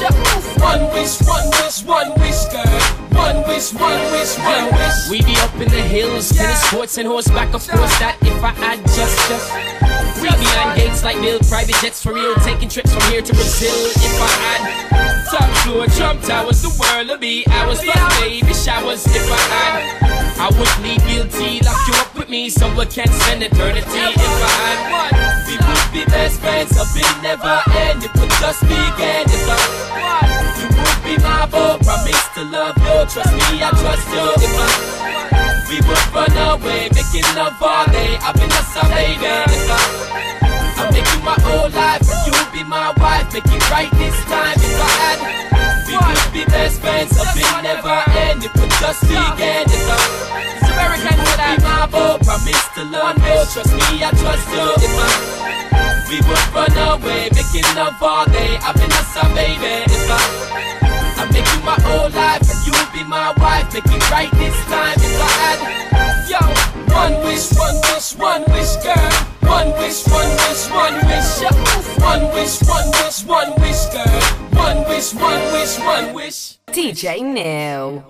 One 0.60 0.84
wish, 0.92 1.18
one 1.24 1.48
wish, 1.56 1.82
one 1.82 2.10
wish, 2.20 2.44
girl. 2.52 2.80
One 3.16 3.42
wish, 3.48 3.72
one 3.74 4.02
wish, 4.12 4.38
one 4.38 4.66
wish. 4.76 5.08
We 5.10 5.22
be 5.24 5.34
up 5.40 5.54
in 5.56 5.68
the 5.72 5.82
hills, 5.82 6.30
tennis 6.30 6.62
courts 6.70 6.98
and 6.98 7.08
horseback. 7.08 7.54
Of 7.54 7.66
course, 7.66 7.98
that 7.98 8.18
if 8.22 8.38
I 8.44 8.52
had 8.52 8.78
just, 8.92 9.18
just. 9.28 9.93
We 10.24 10.30
behind 10.30 10.80
gates 10.80 11.04
like 11.04 11.20
Bill, 11.20 11.38
private 11.40 11.76
jets 11.84 12.02
for 12.02 12.14
real, 12.14 12.34
taking 12.36 12.70
trips 12.70 12.94
from 12.94 13.02
here 13.12 13.20
to 13.20 13.32
Brazil. 13.34 13.76
If 13.92 14.16
I 14.16 14.32
had 14.40 15.28
top 15.28 15.50
floor, 15.60 15.84
Trump 16.00 16.22
towers, 16.22 16.62
the 16.62 16.72
world 16.80 17.08
would 17.10 17.20
be 17.20 17.44
ours. 17.50 17.84
But 17.84 18.00
baby 18.24 18.54
showers, 18.54 19.04
if 19.04 19.28
I 19.28 19.36
had, 19.52 19.84
I 20.40 20.48
would 20.56 20.72
plead 20.80 21.04
guilty, 21.04 21.60
lock 21.60 21.76
you 21.88 21.94
up 22.00 22.14
with 22.16 22.30
me, 22.30 22.48
so 22.48 22.72
we 22.72 22.86
can 22.86 23.06
spend 23.20 23.42
eternity. 23.42 23.84
If 23.84 24.40
I 24.40 24.52
had 24.64 24.80
one, 24.96 25.12
we 25.44 25.60
would 25.60 25.92
be 25.92 26.08
best 26.08 26.40
friends, 26.40 26.72
up 26.78 26.88
it 26.96 27.04
never 27.20 27.60
end. 27.84 28.00
It 28.04 28.14
would 28.16 28.32
just 28.40 28.62
begin. 28.64 29.28
If 29.28 29.44
I 29.44 29.60
had 29.92 30.56
you 30.56 30.68
would 30.72 31.00
be 31.04 31.20
my 31.20 31.44
boy, 31.52 31.76
promise 31.84 32.24
to 32.32 32.44
love 32.48 32.80
you. 32.80 32.96
Trust 33.12 33.28
me, 33.28 33.60
I 33.60 33.68
trust 33.76 34.08
you. 34.08 34.24
If 34.40 34.56
I 34.56 35.53
we 35.68 35.80
would 35.80 36.06
run 36.12 36.34
away, 36.36 36.88
making 36.92 37.24
love 37.34 37.56
all 37.60 37.86
day. 37.88 38.16
I've 38.20 38.36
been 38.36 38.50
a 38.52 38.62
baby. 38.92 39.26
I, 39.26 40.90
make 40.92 41.08
you 41.08 41.20
my 41.24 41.36
whole 41.40 41.70
life, 41.70 42.04
and 42.04 42.20
you 42.28 42.34
be 42.52 42.62
my 42.68 42.92
wife. 43.00 43.32
Make 43.32 43.48
it 43.48 43.64
right 43.70 43.90
this 43.96 44.16
time. 44.28 44.56
If 44.60 44.76
I 44.76 44.90
had, 45.00 45.18
we 45.88 45.94
would 45.96 46.20
be 46.32 46.44
best 46.46 46.80
friends. 46.80 47.16
Up 47.16 47.32
it 47.32 47.48
never 47.62 47.96
end. 48.28 48.44
It 48.44 48.52
would 48.54 48.70
just 48.82 49.00
begin. 49.08 49.64
If 49.64 49.88
I, 49.88 49.98
it's 50.60 50.68
American 50.68 51.16
would 51.22 51.40
be 51.40 51.56
my 51.64 51.86
boy. 51.88 52.18
Promise 52.20 52.66
to 52.76 52.82
love 52.84 53.18
you. 53.18 53.40
Trust 53.48 53.72
me, 53.72 54.04
I 54.04 54.10
trust 54.20 54.46
you. 54.52 54.66
If 54.84 54.94
I, 55.00 55.10
we 56.10 56.18
would 56.28 56.46
run 56.52 56.76
away, 56.92 57.30
making 57.32 57.66
love 57.72 57.96
all 58.02 58.26
day. 58.26 58.58
I've 58.60 58.76
been 58.76 58.92
a 58.92 59.24
baby. 59.32 59.86
If 59.88 60.10
I, 60.10 60.20
I 61.18 61.30
make 61.32 61.48
you 61.48 61.60
my 61.64 61.78
whole 61.80 62.10
life, 62.10 62.42
be 62.94 63.02
my 63.04 63.34
wife. 63.38 63.74
Make 63.74 63.86
it 63.86 64.10
right 64.10 64.30
this 64.32 64.56
time. 64.70 64.94
If 64.96 65.20
I 65.20 65.32
had, 65.42 66.30
yo, 66.30 66.40
one 66.94 67.14
wish, 67.26 67.52
one 67.58 67.78
wish, 67.90 68.14
one 68.16 68.44
wish, 68.54 68.76
girl. 68.82 69.12
One 69.50 69.70
wish, 69.78 70.06
one 70.06 70.30
wish, 70.42 70.62
one 70.70 70.94
wish. 71.10 71.30
One 72.00 72.24
wish, 72.32 72.62
one 72.62 72.88
wish, 73.02 73.24
one 73.24 73.50
wish, 73.60 73.84
girl. 73.92 74.22
One 74.54 74.88
wish, 74.88 75.12
one 75.14 75.42
wish, 75.52 75.78
one 75.80 76.14
wish. 76.14 76.58
DJ 76.68 77.20
Neil. 77.22 78.04